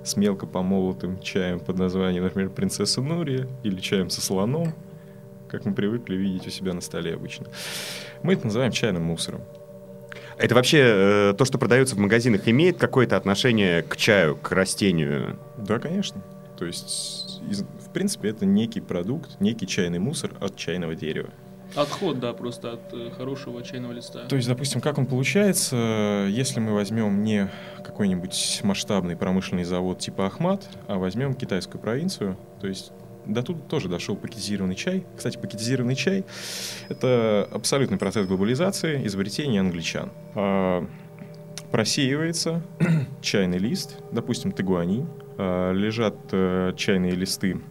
с 0.04 0.18
мелко 0.18 0.48
помолотым 0.48 1.20
чаем 1.20 1.60
под 1.60 1.78
названием, 1.78 2.24
например, 2.24 2.50
«Принцесса 2.50 3.00
Нурия» 3.00 3.48
или 3.62 3.80
чаем 3.80 4.10
со 4.10 4.22
слоном, 4.22 4.74
как 5.48 5.66
мы 5.66 5.74
привыкли 5.76 6.16
видеть 6.16 6.48
у 6.48 6.50
себя 6.50 6.74
на 6.74 6.82
столе 6.82 7.14
обычно. 7.14 7.46
Мы 8.24 8.34
это 8.34 8.46
называем 8.48 8.72
чайным 8.72 9.04
мусором. 9.04 9.42
Это 10.44 10.56
вообще 10.56 10.80
э, 10.84 11.34
то, 11.38 11.46
что 11.46 11.58
продается 11.58 11.96
в 11.96 12.00
магазинах, 12.00 12.50
имеет 12.50 12.78
какое-то 12.78 13.16
отношение 13.16 13.82
к 13.82 13.96
чаю, 13.96 14.36
к 14.36 14.52
растению? 14.52 15.40
Да, 15.58 15.80
конечно. 15.80 16.22
То 16.60 16.66
есть, 16.66 17.40
из- 17.50 17.62
в 17.62 17.90
принципе, 17.94 18.28
это 18.28 18.46
некий 18.46 18.82
продукт, 18.82 19.40
некий 19.40 19.66
чайный 19.66 20.00
мусор 20.00 20.32
от 20.42 20.58
чайного 20.58 20.96
дерева. 20.96 21.30
Отход, 21.76 22.20
да, 22.20 22.34
просто 22.34 22.74
от 22.74 22.94
э, 22.94 23.12
хорошего 23.18 23.64
чайного 23.64 23.94
листа. 23.94 24.26
То 24.28 24.36
есть, 24.36 24.50
допустим, 24.50 24.82
как 24.82 24.98
он 24.98 25.06
получается, 25.06 26.28
если 26.30 26.60
мы 26.60 26.74
возьмем 26.74 27.24
не 27.24 27.50
какой-нибудь 27.82 28.60
масштабный 28.64 29.16
промышленный 29.16 29.64
завод 29.64 30.00
типа 30.00 30.26
Ахмат, 30.26 30.68
а 30.88 30.98
возьмем 30.98 31.36
китайскую 31.36 31.80
провинцию, 31.80 32.36
то 32.60 32.68
есть 32.68 32.92
до 33.26 33.44
тут 33.44 33.68
тоже 33.68 33.90
дошел 33.90 34.16
пакетизированный 34.16 34.76
чай. 34.76 35.06
Кстати, 35.16 35.38
пакетизированный 35.38 35.96
чай— 35.96 36.26
это 36.90 37.48
абсолютный 37.52 37.98
процесс 37.98 38.28
глобализации, 38.28 39.06
изобретение 39.06 39.62
англичан. 39.62 40.12
А, 40.36 40.86
просеивается 41.72 42.62
чайный 43.22 43.58
лист, 43.58 43.98
допустим, 44.12 44.52
тагуани, 44.52 45.06
а, 45.38 45.72
лежат 45.72 46.16
э, 46.32 46.74
чайные 46.76 47.14
листы 47.14 47.62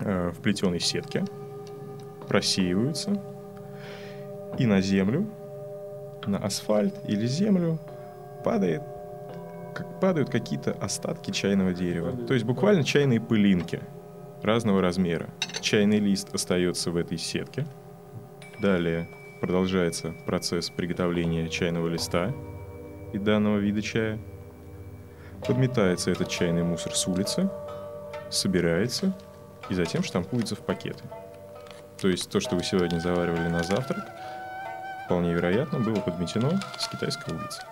э, 0.00 0.32
в 0.36 0.40
плетеной 0.40 0.80
сетке, 0.80 1.24
просеиваются, 2.28 3.22
и 4.58 4.66
на 4.66 4.80
землю, 4.80 5.28
на 6.26 6.38
асфальт 6.38 6.94
или 7.06 7.26
землю 7.26 7.78
падает, 8.44 8.82
как 9.74 10.00
падают 10.00 10.30
какие-то 10.30 10.72
остатки 10.72 11.30
чайного 11.30 11.72
дерева. 11.72 12.12
То 12.26 12.34
есть 12.34 12.44
буквально 12.44 12.84
чайные 12.84 13.20
пылинки 13.20 13.80
разного 14.42 14.80
размера. 14.80 15.30
Чайный 15.60 15.98
лист 15.98 16.34
остается 16.34 16.90
в 16.90 16.96
этой 16.96 17.18
сетке. 17.18 17.66
Далее 18.60 19.08
продолжается 19.40 20.14
процесс 20.26 20.70
приготовления 20.70 21.48
чайного 21.48 21.88
листа 21.88 22.32
и 23.12 23.18
данного 23.18 23.58
вида 23.58 23.82
чая. 23.82 24.18
Подметается 25.46 26.10
этот 26.10 26.28
чайный 26.28 26.62
мусор 26.62 26.94
с 26.94 27.06
улицы, 27.06 27.48
собирается 28.30 29.16
и 29.70 29.74
затем 29.74 30.02
штампуется 30.02 30.54
в 30.54 30.60
пакеты. 30.60 31.04
То 32.00 32.08
есть 32.08 32.30
то, 32.30 32.40
что 32.40 32.56
вы 32.56 32.62
сегодня 32.62 32.98
заваривали 32.98 33.48
на 33.48 33.62
завтрак, 33.62 34.04
вполне 35.06 35.34
вероятно, 35.34 35.80
было 35.80 36.00
подметено 36.00 36.50
с 36.78 36.88
китайской 36.88 37.34
улицы. 37.34 37.62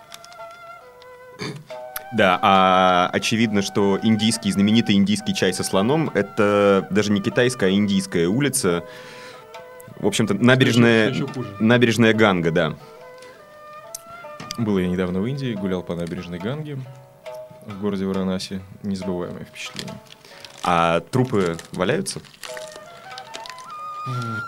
Да, 2.11 2.39
а 2.41 3.09
очевидно, 3.13 3.61
что 3.61 3.99
индийский, 4.01 4.51
знаменитый 4.51 4.95
индийский 4.95 5.35
чай 5.35 5.53
со 5.53 5.63
слоном, 5.63 6.09
это 6.13 6.87
даже 6.89 7.11
не 7.11 7.21
китайская, 7.21 7.67
а 7.67 7.71
индийская 7.71 8.27
улица. 8.27 8.83
В 9.97 10.07
общем-то, 10.07 10.33
набережная, 10.33 11.11
еще 11.11 11.27
хуже? 11.27 11.55
набережная 11.59 12.13
Ганга, 12.13 12.51
да. 12.51 12.75
Был 14.57 14.77
я 14.79 14.87
недавно 14.87 15.21
в 15.21 15.27
Индии, 15.27 15.53
гулял 15.53 15.83
по 15.83 15.95
набережной 15.95 16.39
Ганги 16.39 16.79
в 17.65 17.79
городе 17.79 18.05
Варанаси. 18.05 18.61
Незабываемое 18.81 19.45
впечатление. 19.45 19.95
А 20.63 21.01
трупы 21.01 21.57
валяются? 21.71 22.21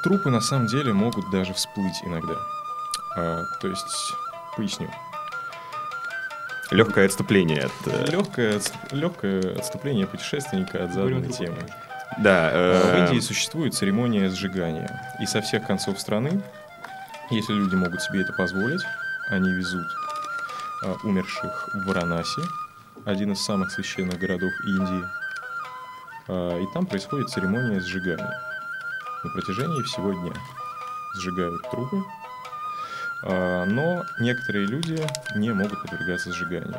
Трупы 0.03 0.29
на 0.29 0.41
самом 0.41 0.67
деле 0.67 0.93
могут 0.93 1.29
даже 1.29 1.53
всплыть 1.53 2.01
иногда. 2.03 2.33
А, 3.15 3.43
то 3.61 3.67
есть, 3.67 4.13
поясню. 4.57 4.89
Легкое 6.71 7.05
отступление 7.05 7.63
от... 7.65 7.71
э, 7.85 8.05
Легкое, 8.09 8.61
легкое 8.91 9.55
отступление 9.57 10.07
путешественника 10.07 10.83
от 10.85 10.93
заданной 10.93 11.31
темы. 11.31 11.57
Да, 12.19 12.49
э, 12.53 13.05
В 13.07 13.09
Индии 13.11 13.19
существует 13.19 13.73
церемония 13.73 14.29
сжигания. 14.29 14.89
И 15.21 15.25
со 15.25 15.41
всех 15.41 15.67
концов 15.67 15.99
страны, 15.99 16.41
если 17.29 17.53
люди 17.53 17.75
могут 17.75 18.01
себе 18.01 18.21
это 18.21 18.33
позволить, 18.33 18.81
они 19.29 19.49
везут 19.53 19.85
а, 20.83 20.95
умерших 21.03 21.69
в 21.73 21.87
Варанаси, 21.87 22.41
один 23.05 23.31
из 23.31 23.43
самых 23.43 23.71
священных 23.71 24.17
городов 24.19 24.51
Индии. 24.65 25.03
А, 26.27 26.59
И 26.59 26.65
там 26.73 26.85
происходит 26.85 27.29
церемония 27.29 27.79
сжигания 27.79 28.33
на 29.23 29.29
протяжении 29.31 29.83
всего 29.83 30.11
дня. 30.13 30.33
Сжигают 31.15 31.61
трупы, 31.69 31.97
но 33.23 34.03
некоторые 34.19 34.65
люди 34.65 35.05
не 35.35 35.53
могут 35.53 35.81
подвергаться 35.81 36.33
сжиганию. 36.33 36.75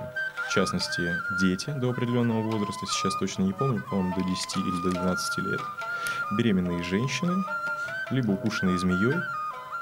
В 0.48 0.55
частности, 0.55 1.16
дети 1.40 1.70
до 1.70 1.90
определенного 1.90 2.42
возраста, 2.42 2.87
сейчас 2.87 3.16
точно 3.16 3.42
не 3.44 3.52
помню, 3.52 3.83
по-моему, 3.88 4.14
до 4.14 4.22
10 4.22 4.57
или 4.57 4.83
до 4.83 5.00
12 5.00 5.38
лет, 5.38 5.61
беременные 6.37 6.83
женщины, 6.83 7.44
либо 8.11 8.33
укушенные 8.33 8.78
змеей. 8.78 9.14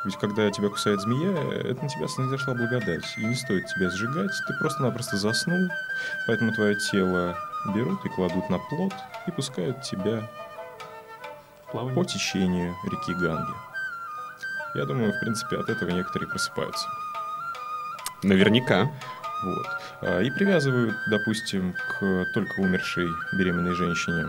Ведь 0.05 0.16
когда 0.16 0.51
тебя 0.51 0.68
кусает 0.68 1.01
змея, 1.01 1.33
это 1.62 1.83
на 1.83 1.88
тебя 1.88 2.09
снизошла 2.09 2.55
благодать. 2.55 3.05
И 3.18 3.25
не 3.25 3.35
стоит 3.35 3.66
тебя 3.66 3.90
сжигать, 3.90 4.31
ты 4.46 4.55
просто-напросто 4.59 5.16
заснул, 5.16 5.68
поэтому 6.27 6.53
твое 6.53 6.75
тело 6.77 7.37
берут 7.75 8.05
и 8.05 8.09
кладут 8.09 8.49
на 8.49 8.59
плот 8.59 8.94
и 9.27 9.31
пускают 9.31 9.83
тебя 9.83 10.31
Плавание. 11.70 11.94
по 11.94 12.05
течению 12.09 12.75
реки 12.85 13.12
Ганги. 13.14 13.69
Я 14.74 14.85
думаю, 14.85 15.12
в 15.12 15.20
принципе, 15.20 15.56
от 15.56 15.68
этого 15.68 15.90
некоторые 15.90 16.28
просыпаются. 16.28 16.87
наверняка. 18.22 18.88
Вот. 19.42 19.66
А, 20.02 20.20
И 20.20 20.30
привязывают, 20.30 20.94
допустим, 21.11 21.74
к 21.74 22.24
только 22.35 22.61
умершей 22.61 23.09
беременной 23.33 23.74
женщине 23.74 24.26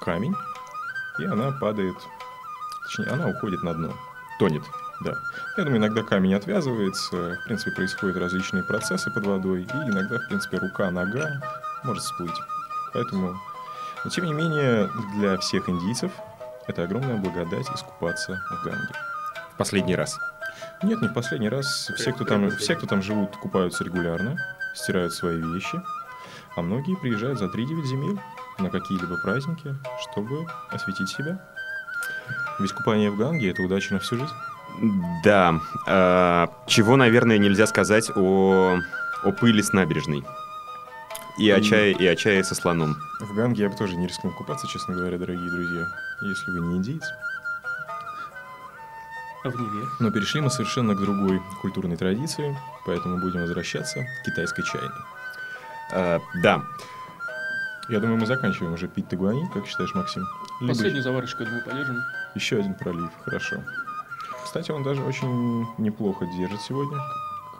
камень, 0.00 0.34
и 1.18 1.24
она 1.26 1.52
падает, 1.60 1.96
точнее, 2.84 3.12
она 3.12 3.28
уходит 3.28 3.62
на 3.62 3.74
дно, 3.74 3.94
тонет, 4.38 4.62
да. 5.04 5.14
Я 5.58 5.64
думаю, 5.64 5.78
иногда 5.78 6.02
камень 6.02 6.34
отвязывается, 6.34 7.36
в 7.42 7.44
принципе, 7.44 7.72
происходят 7.72 8.16
различные 8.16 8.64
процессы 8.64 9.10
под 9.10 9.26
водой, 9.26 9.62
и 9.62 9.76
иногда, 9.76 10.18
в 10.18 10.28
принципе, 10.28 10.56
рука, 10.58 10.90
нога 10.90 11.42
может 11.84 12.02
всплыть. 12.02 12.40
Поэтому, 12.94 13.38
но 14.04 14.10
тем 14.10 14.24
не 14.24 14.32
менее, 14.32 14.88
для 15.16 15.36
всех 15.38 15.68
индийцев 15.68 16.10
это 16.66 16.84
огромная 16.84 17.16
благодать 17.16 17.68
искупаться 17.74 18.40
в 18.50 18.64
Ганге. 18.64 18.94
Последний 19.60 19.94
раз. 19.94 20.18
Нет, 20.82 21.02
не 21.02 21.08
в 21.08 21.12
последний 21.12 21.50
раз. 21.50 21.90
Все, 21.94 22.12
кто 22.12 22.24
там, 22.24 22.50
все, 22.50 22.74
кто 22.76 22.86
там 22.86 23.02
живут, 23.02 23.36
купаются 23.36 23.84
регулярно, 23.84 24.38
стирают 24.74 25.12
свои 25.12 25.36
вещи, 25.36 25.78
а 26.56 26.62
многие 26.62 26.96
приезжают 26.96 27.38
за 27.38 27.44
3-9 27.44 27.84
земель 27.84 28.18
на 28.58 28.70
какие-либо 28.70 29.18
праздники, 29.22 29.74
чтобы 30.00 30.46
осветить 30.70 31.10
себя. 31.10 31.44
Ведь 32.58 32.72
купание 32.72 33.10
в 33.10 33.18
Ганге– 33.18 33.50
это 33.50 33.60
удача 33.60 33.92
на 33.92 34.00
всю 34.00 34.16
жизнь. 34.16 34.32
Да. 35.24 35.60
э, 35.86 36.46
чего, 36.66 36.96
наверное, 36.96 37.36
нельзя 37.36 37.66
сказать 37.66 38.10
о, 38.16 38.78
о 39.24 39.32
пыли 39.32 39.60
с 39.60 39.74
набережной. 39.74 40.24
И 41.38 41.50
о 41.50 41.60
чае, 41.60 41.92
и 41.92 42.06
о 42.06 42.16
чае 42.16 42.44
со 42.44 42.54
слоном. 42.54 42.96
В 43.20 43.34
Ганге 43.34 43.64
я 43.64 43.68
бы 43.68 43.76
тоже 43.76 43.94
не 43.96 44.06
рискнул 44.06 44.32
купаться, 44.32 44.66
честно 44.66 44.94
говоря, 44.94 45.18
дорогие 45.18 45.50
друзья, 45.50 45.86
если 46.22 46.50
вы 46.50 46.60
не 46.60 46.76
индийцы. 46.78 47.12
А 49.42 49.48
в 49.48 49.54
Неве? 49.58 49.86
Но 50.00 50.10
перешли 50.10 50.40
мы 50.40 50.50
совершенно 50.50 50.94
к 50.94 51.00
другой 51.00 51.40
культурной 51.62 51.96
традиции, 51.96 52.56
поэтому 52.84 53.18
будем 53.20 53.40
возвращаться 53.40 54.00
к 54.00 54.26
китайской 54.26 54.62
чайной. 54.62 54.90
Э, 55.92 56.18
да. 56.42 56.62
Я 57.88 58.00
думаю, 58.00 58.18
мы 58.18 58.26
заканчиваем 58.26 58.74
уже 58.74 58.86
пить 58.86 59.08
тагуани, 59.08 59.48
как 59.52 59.66
считаешь, 59.66 59.94
Максим? 59.94 60.24
Либо 60.60 60.72
Последнюю 60.74 61.02
заварочку, 61.02 61.42
я 61.42 61.46
думаю, 61.48 61.64
подержим. 61.64 61.96
еще 62.34 62.58
один 62.58 62.74
пролив, 62.74 63.10
хорошо. 63.24 63.56
Кстати, 64.44 64.70
он 64.70 64.82
даже 64.82 65.02
очень 65.02 65.66
неплохо 65.78 66.26
держит 66.26 66.60
сегодня. 66.60 66.98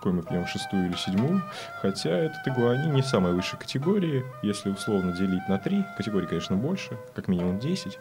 Какой 0.00 0.12
мы 0.12 0.22
пьем, 0.22 0.46
шестую 0.46 0.86
или 0.86 0.96
седьмую. 0.96 1.42
Хотя 1.82 2.08
это 2.08 2.34
тагуани 2.42 2.88
не 2.88 3.02
самой 3.02 3.34
высшей 3.34 3.58
категории. 3.58 4.24
Если 4.40 4.70
условно 4.70 5.12
делить 5.12 5.46
на 5.46 5.58
три, 5.58 5.84
категорий, 5.98 6.26
конечно, 6.26 6.56
больше, 6.56 6.96
как 7.14 7.28
минимум 7.28 7.58
10. 7.58 7.98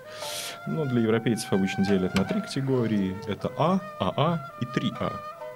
Но 0.67 0.85
для 0.85 1.01
европейцев 1.01 1.51
обычно 1.51 1.85
делят 1.85 2.15
на 2.15 2.23
три 2.23 2.39
категории. 2.39 3.17
Это 3.27 3.51
А, 3.57 3.81
АА 3.99 4.49
и 4.61 4.65
3А. 4.65 5.09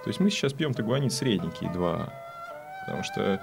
То 0.04 0.10
есть 0.10 0.20
мы 0.20 0.30
сейчас 0.30 0.52
пьем 0.52 0.74
тагуани 0.74 1.08
средненькие, 1.08 1.72
2А. 1.72 2.10
Потому 2.86 3.04
что 3.04 3.42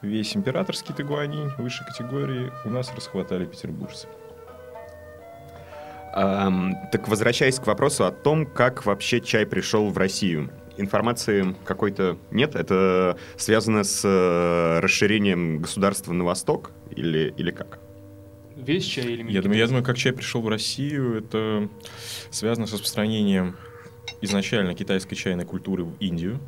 весь 0.00 0.36
императорский 0.36 0.94
тагуанин 0.94 1.52
высшей 1.58 1.88
категории 1.88 2.52
у 2.64 2.70
нас 2.70 2.94
расхватали 2.94 3.46
петербуржцы. 3.46 4.06
Ам, 6.12 6.76
так 6.92 7.08
возвращаясь 7.08 7.58
к 7.58 7.66
вопросу 7.66 8.04
о 8.04 8.12
том, 8.12 8.46
как 8.46 8.86
вообще 8.86 9.20
чай 9.20 9.44
пришел 9.44 9.90
в 9.90 9.98
Россию. 9.98 10.50
Информации 10.78 11.56
какой-то 11.64 12.16
нет? 12.30 12.54
Это 12.54 13.18
связано 13.36 13.84
с 13.84 14.02
э, 14.04 14.80
расширением 14.80 15.60
государства 15.60 16.12
на 16.12 16.24
восток 16.24 16.70
или, 16.94 17.34
или 17.36 17.50
как? 17.50 17.80
Весь 18.56 18.84
чай 18.84 19.06
или 19.06 19.30
Я 19.30 19.42
думаю, 19.42 19.58
я 19.58 19.66
думаю, 19.66 19.84
как 19.84 19.96
чай 19.96 20.12
пришел 20.12 20.40
в 20.40 20.48
Россию, 20.48 21.18
это 21.18 21.68
связано 22.30 22.66
с 22.66 22.72
распространением 22.72 23.56
изначально 24.20 24.74
китайской 24.74 25.14
чайной 25.14 25.44
культуры 25.44 25.84
в 25.84 25.96
Индию, 26.00 26.40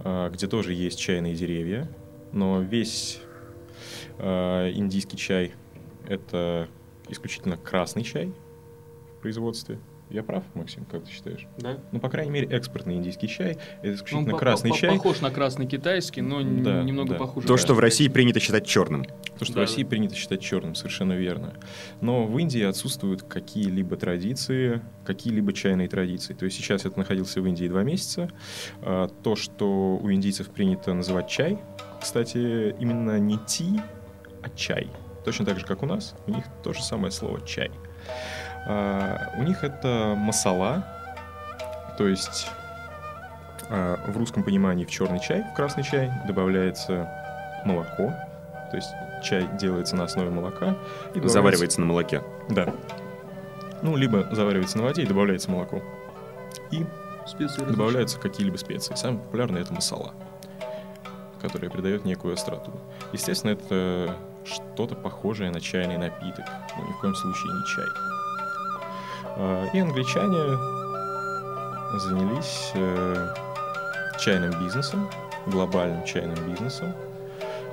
а, 0.00 0.30
где 0.30 0.46
тоже 0.46 0.72
есть 0.72 0.98
чайные 0.98 1.34
деревья, 1.34 1.88
но 2.32 2.60
весь 2.60 3.20
а, 4.18 4.70
индийский 4.70 5.16
чай 5.16 5.52
это 6.06 6.68
исключительно 7.08 7.56
красный 7.56 8.04
чай 8.04 8.32
в 9.18 9.22
производстве. 9.22 9.78
Я 10.10 10.22
прав, 10.22 10.44
Максим, 10.54 10.84
как 10.84 11.04
ты 11.04 11.10
считаешь? 11.10 11.46
Да? 11.58 11.78
Ну, 11.90 11.98
по 11.98 12.08
крайней 12.08 12.30
мере, 12.30 12.46
экспортный 12.48 12.94
индийский 12.96 13.26
чай 13.26 13.52
это 13.52 13.60
Ну, 13.82 13.94
исключительно 13.94 14.30
по- 14.32 14.38
красный 14.38 14.70
по- 14.70 14.76
чай. 14.76 14.90
Похож 14.90 15.20
на 15.22 15.30
красный 15.30 15.66
китайский, 15.66 16.20
но 16.20 16.40
Да, 16.42 16.82
немного 16.82 17.14
да. 17.14 17.18
похуже. 17.18 17.46
То, 17.48 17.56
что 17.56 17.74
в 17.74 17.78
России 17.78 18.08
принято 18.08 18.38
считать 18.38 18.66
черным. 18.66 19.04
То, 19.38 19.44
что 19.44 19.54
Да, 19.54 19.60
в 19.60 19.62
России 19.62 19.82
да. 19.82 19.88
принято 19.88 20.14
считать 20.14 20.40
черным, 20.40 20.74
совершенно 20.74 21.14
верно. 21.14 21.54
Но 22.00 22.26
в 22.26 22.38
Индии 22.38 22.62
отсутствуют 22.62 23.22
какие-либо 23.22 23.96
традиции, 23.96 24.82
какие-либо 25.04 25.52
чайные 25.52 25.88
традиции. 25.88 26.34
То 26.34 26.44
есть 26.44 26.56
сейчас 26.58 26.84
я 26.84 26.92
находился 26.94 27.40
в 27.40 27.46
Индии 27.46 27.66
два 27.66 27.82
месяца. 27.82 28.30
А, 28.82 29.08
То, 29.22 29.36
что 29.36 29.96
у 29.96 30.12
индийцев 30.12 30.50
принято 30.50 30.92
называть 30.92 31.28
чай, 31.28 31.58
кстати, 32.00 32.76
именно 32.78 33.18
не 33.18 33.38
ти, 33.46 33.80
а 34.42 34.50
чай. 34.50 34.88
Точно 35.24 35.46
так 35.46 35.58
же, 35.58 35.64
как 35.66 35.82
у 35.82 35.86
нас, 35.86 36.14
у 36.26 36.30
них 36.30 36.44
то 36.62 36.74
же 36.74 36.82
самое 36.82 37.10
слово 37.10 37.40
чай. 37.46 37.70
А, 38.66 39.30
У 39.36 39.42
них 39.42 39.62
это 39.64 40.14
масала, 40.16 40.84
то 41.98 42.06
есть 42.08 42.48
а, 43.68 43.98
в 44.06 44.16
русском 44.16 44.42
понимании 44.42 44.84
в 44.84 44.90
черный 44.90 45.20
чай, 45.20 45.44
в 45.52 45.54
красный 45.54 45.82
чай 45.82 46.10
добавляется 46.26 47.08
молоко, 47.64 48.12
то 48.70 48.76
есть 48.76 48.90
чай 49.22 49.46
делается 49.58 49.96
на 49.96 50.04
основе 50.04 50.30
молока. 50.30 50.76
и 51.14 51.20
добавляется- 51.20 51.28
Заваривается 51.28 51.80
на 51.80 51.86
молоке. 51.86 52.22
Да. 52.48 52.72
Ну, 53.82 53.96
либо 53.96 54.26
заваривается 54.34 54.78
на 54.78 54.84
воде 54.84 55.02
и 55.02 55.06
добавляется 55.06 55.50
молоко. 55.50 55.82
И 56.70 56.86
Специи 57.26 57.64
добавляются 57.64 58.18
какие-либо 58.18 58.56
специи. 58.58 58.94
Самое 58.96 59.20
популярное 59.20 59.62
это 59.62 59.72
масала, 59.72 60.12
которая 61.40 61.70
придает 61.70 62.04
некую 62.04 62.34
остроту. 62.34 62.70
Естественно, 63.12 63.52
это 63.52 64.16
что-то 64.44 64.94
похожее 64.94 65.50
на 65.50 65.58
чайный 65.60 65.96
напиток, 65.96 66.44
но 66.76 66.86
ни 66.86 66.92
в 66.92 67.00
коем 67.00 67.14
случае 67.14 67.52
не 67.54 67.64
чай. 67.74 67.86
А, 69.36 69.66
И 69.72 69.78
англичане 69.78 70.56
занялись 71.98 72.72
э, 72.74 73.28
чайным 74.18 74.50
бизнесом, 74.60 75.08
глобальным 75.46 76.04
чайным 76.04 76.36
бизнесом. 76.50 76.92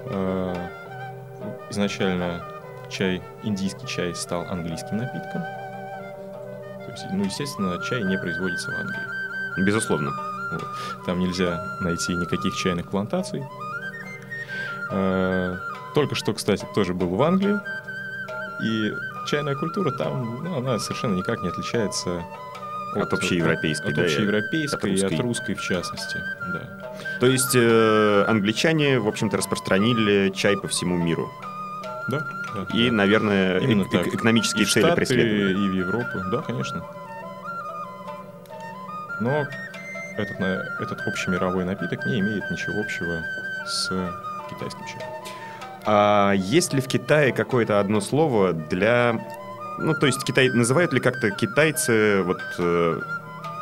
А, 0.07 0.55
Изначально 1.69 2.43
чай, 2.89 3.21
индийский 3.43 3.87
чай 3.87 4.13
стал 4.13 4.41
английским 4.49 4.97
напитком. 4.97 5.41
То 6.85 6.91
есть, 6.91 7.05
ну, 7.13 7.23
естественно, 7.23 7.81
чай 7.83 8.03
не 8.03 8.17
производится 8.17 8.69
в 8.71 8.75
Англии. 8.75 9.65
Безусловно. 9.65 10.11
Вот. 10.51 10.63
Там 11.05 11.19
нельзя 11.19 11.63
найти 11.79 12.13
никаких 12.15 12.55
чайных 12.55 12.89
плантаций. 12.89 13.43
Э, 14.91 15.55
Только 15.95 16.15
что, 16.15 16.33
кстати, 16.33 16.65
тоже 16.75 16.93
был 16.93 17.07
в 17.15 17.21
Англии. 17.21 17.57
И 18.63 18.93
чайная 19.27 19.55
культура 19.55 19.91
там, 19.91 20.43
ну, 20.43 20.57
она 20.57 20.79
совершенно 20.79 21.15
никак 21.15 21.41
не 21.41 21.49
отличается 21.49 22.23
От 22.95 23.13
общеевропейской, 23.13 23.89
от 23.89 23.95
да, 23.95 24.01
общеевропейской 24.03 24.77
от 24.93 24.97
и 24.99 25.03
от 25.05 25.11
русской. 25.11 25.21
русской 25.21 25.53
в 25.55 25.61
частности. 25.61 26.17
Да. 26.53 26.93
То 27.19 27.25
есть 27.27 27.55
э, 27.55 28.25
англичане, 28.27 28.99
в 28.99 29.07
общем-то, 29.07 29.37
распространили 29.37 30.29
чай 30.31 30.57
по 30.57 30.67
всему 30.67 30.97
миру. 30.97 31.29
Да, 32.09 32.19
да, 32.55 32.67
И, 32.77 32.89
да. 32.89 32.95
наверное, 32.95 33.59
Именно 33.59 33.83
эк- 33.83 33.91
так. 33.91 34.07
экономические 34.07 34.63
И 34.63 34.65
цели 34.65 34.83
Штаты, 34.83 34.95
преследовали. 34.97 35.51
и 35.53 35.69
в 35.69 35.73
Европу. 35.73 36.19
Да, 36.31 36.41
конечно. 36.41 36.83
Но 39.21 39.45
этот, 40.17 40.39
этот 40.79 40.99
общемировой 41.07 41.63
напиток 41.63 42.05
не 42.05 42.19
имеет 42.19 42.49
ничего 42.51 42.81
общего 42.81 43.21
с 43.67 43.87
китайским 44.49 44.85
чаем. 44.87 45.11
А 45.85 46.33
есть 46.33 46.73
ли 46.73 46.81
в 46.81 46.87
Китае 46.87 47.31
какое-то 47.33 47.79
одно 47.79 48.01
слово 48.01 48.53
для... 48.53 49.19
Ну, 49.79 49.93
то 49.93 50.05
есть 50.05 50.23
Китай... 50.23 50.49
называют 50.49 50.93
ли 50.93 50.99
как-то 50.99 51.31
китайцы 51.31 52.21
вот 52.23 52.39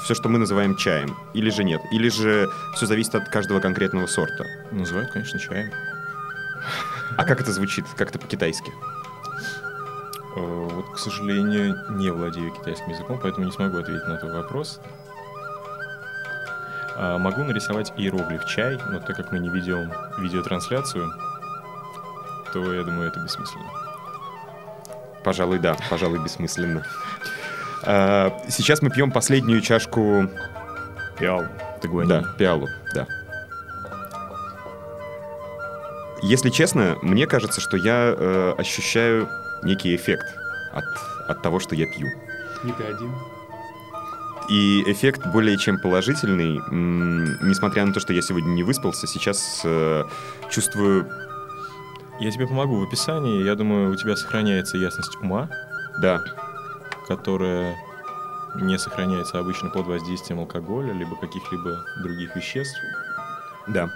все, 0.03 0.15
что 0.15 0.29
мы 0.29 0.37
называем 0.39 0.75
чаем? 0.75 1.15
Или 1.33 1.49
же 1.49 1.63
нет? 1.63 1.81
Или 1.91 2.09
же 2.09 2.49
все 2.75 2.85
зависит 2.85 3.15
от 3.15 3.29
каждого 3.29 3.59
конкретного 3.59 4.07
сорта? 4.07 4.45
Называют, 4.71 5.11
конечно, 5.11 5.39
чаем. 5.39 5.71
А 7.17 7.25
как 7.25 7.41
это 7.41 7.51
звучит? 7.51 7.85
Как-то 7.97 8.19
по-китайски? 8.19 8.71
Э, 10.35 10.39
Вот, 10.39 10.95
к 10.95 10.97
сожалению, 10.97 11.75
не 11.91 12.11
владею 12.11 12.51
китайским 12.51 12.89
языком, 12.91 13.19
поэтому 13.21 13.45
не 13.45 13.51
смогу 13.51 13.77
ответить 13.77 14.07
на 14.07 14.13
этот 14.13 14.33
вопрос. 14.33 14.79
А, 16.95 17.17
Могу 17.17 17.43
нарисовать 17.43 17.93
иероглиф 17.97 18.45
чай, 18.45 18.77
но 18.89 18.99
так 18.99 19.15
как 19.17 19.31
мы 19.31 19.39
не 19.39 19.49
ведем 19.49 19.91
видеотрансляцию, 20.17 21.11
то 22.53 22.73
я 22.73 22.83
думаю, 22.83 23.09
это 23.09 23.19
бессмысленно. 23.19 23.69
Пожалуй, 25.23 25.59
да. 25.59 25.75
Пожалуй, 25.89 26.19
бессмысленно. 26.19 26.85
А, 27.83 28.33
Сейчас 28.49 28.81
мы 28.81 28.89
пьем 28.89 29.11
последнюю 29.11 29.61
чашку... 29.61 30.29
Пиал, 31.17 31.43
ты 31.81 31.89
Да, 32.05 32.23
пиалу, 32.37 32.67
да. 32.93 33.05
Если 36.21 36.49
честно, 36.49 36.97
мне 37.01 37.27
кажется, 37.27 37.61
что 37.61 37.77
я 37.77 38.13
э, 38.15 38.53
ощущаю 38.57 39.29
некий 39.63 39.95
эффект 39.95 40.25
от, 40.73 40.83
от 41.27 41.41
того, 41.41 41.59
что 41.59 41.75
я 41.75 41.85
пью. 41.85 42.07
Не 42.63 42.73
ты 42.73 42.83
один. 42.83 43.13
И 44.49 44.83
эффект 44.91 45.27
более 45.27 45.57
чем 45.57 45.79
положительный. 45.79 46.57
М, 46.71 47.47
Несмотря 47.47 47.85
на 47.85 47.93
то, 47.93 47.99
что 47.99 48.13
я 48.13 48.21
сегодня 48.21 48.49
не 48.49 48.63
выспался, 48.63 49.07
сейчас 49.07 49.61
э, 49.63 50.03
чувствую... 50.49 51.09
Я 52.19 52.31
тебе 52.31 52.47
помогу 52.47 52.79
в 52.79 52.83
описании. 52.83 53.43
Я 53.43 53.55
думаю, 53.55 53.91
у 53.91 53.95
тебя 53.95 54.15
сохраняется 54.15 54.77
ясность 54.77 55.15
ума, 55.21 55.49
Да, 56.01 56.21
которая 57.07 57.75
не 58.55 58.77
сохраняется 58.77 59.39
обычно 59.39 59.69
под 59.69 59.85
воздействием 59.87 60.39
алкоголя, 60.39 60.91
либо 60.93 61.15
каких-либо 61.15 61.83
других 62.03 62.35
веществ. 62.35 62.77
да. 63.67 63.89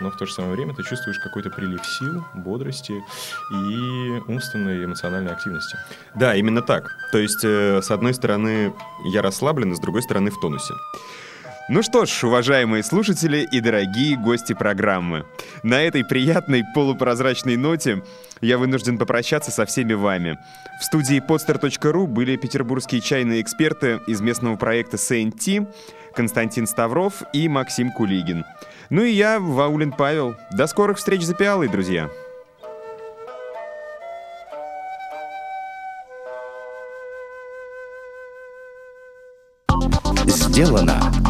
но 0.00 0.10
в 0.12 0.16
то 0.16 0.26
же 0.26 0.32
самое 0.32 0.54
время 0.54 0.74
ты 0.74 0.84
чувствуешь 0.84 1.18
какой-то 1.18 1.50
прилив 1.50 1.84
сил, 1.84 2.24
бодрости 2.34 3.02
и 3.50 4.22
умственной 4.28 4.80
и 4.80 4.84
эмоциональной 4.84 5.32
активности. 5.32 5.76
Да, 6.14 6.36
именно 6.36 6.62
так. 6.62 6.88
То 7.10 7.18
есть, 7.18 7.44
э, 7.44 7.82
с 7.82 7.90
одной 7.90 8.14
стороны, 8.14 8.72
я 9.06 9.22
расслаблен, 9.22 9.72
а 9.72 9.74
с 9.74 9.80
другой 9.80 10.02
стороны, 10.02 10.30
в 10.30 10.38
тонусе. 10.40 10.74
Ну 11.70 11.82
что 11.82 12.06
ж, 12.06 12.24
уважаемые 12.24 12.82
слушатели 12.82 13.46
и 13.52 13.60
дорогие 13.60 14.16
гости 14.16 14.54
программы, 14.54 15.26
на 15.62 15.82
этой 15.82 16.02
приятной 16.02 16.64
полупрозрачной 16.74 17.56
ноте 17.56 18.02
я 18.40 18.56
вынужден 18.56 18.96
попрощаться 18.96 19.50
со 19.50 19.66
всеми 19.66 19.92
вами. 19.92 20.38
В 20.80 20.84
студии 20.84 21.20
podster.ru 21.20 22.06
были 22.06 22.36
петербургские 22.36 23.02
чайные 23.02 23.42
эксперты 23.42 24.00
из 24.06 24.22
местного 24.22 24.56
проекта 24.56 24.96
Saint 24.96 25.68
Константин 26.14 26.66
Ставров 26.66 27.22
и 27.34 27.48
Максим 27.50 27.92
Кулигин. 27.92 28.46
Ну 28.88 29.02
и 29.02 29.10
я, 29.10 29.38
Ваулин 29.38 29.92
Павел. 29.92 30.36
До 30.50 30.66
скорых 30.68 30.96
встреч 30.96 31.20
за 31.20 31.34
пиалой, 31.34 31.68
друзья! 31.68 32.08
сделано 40.58 41.27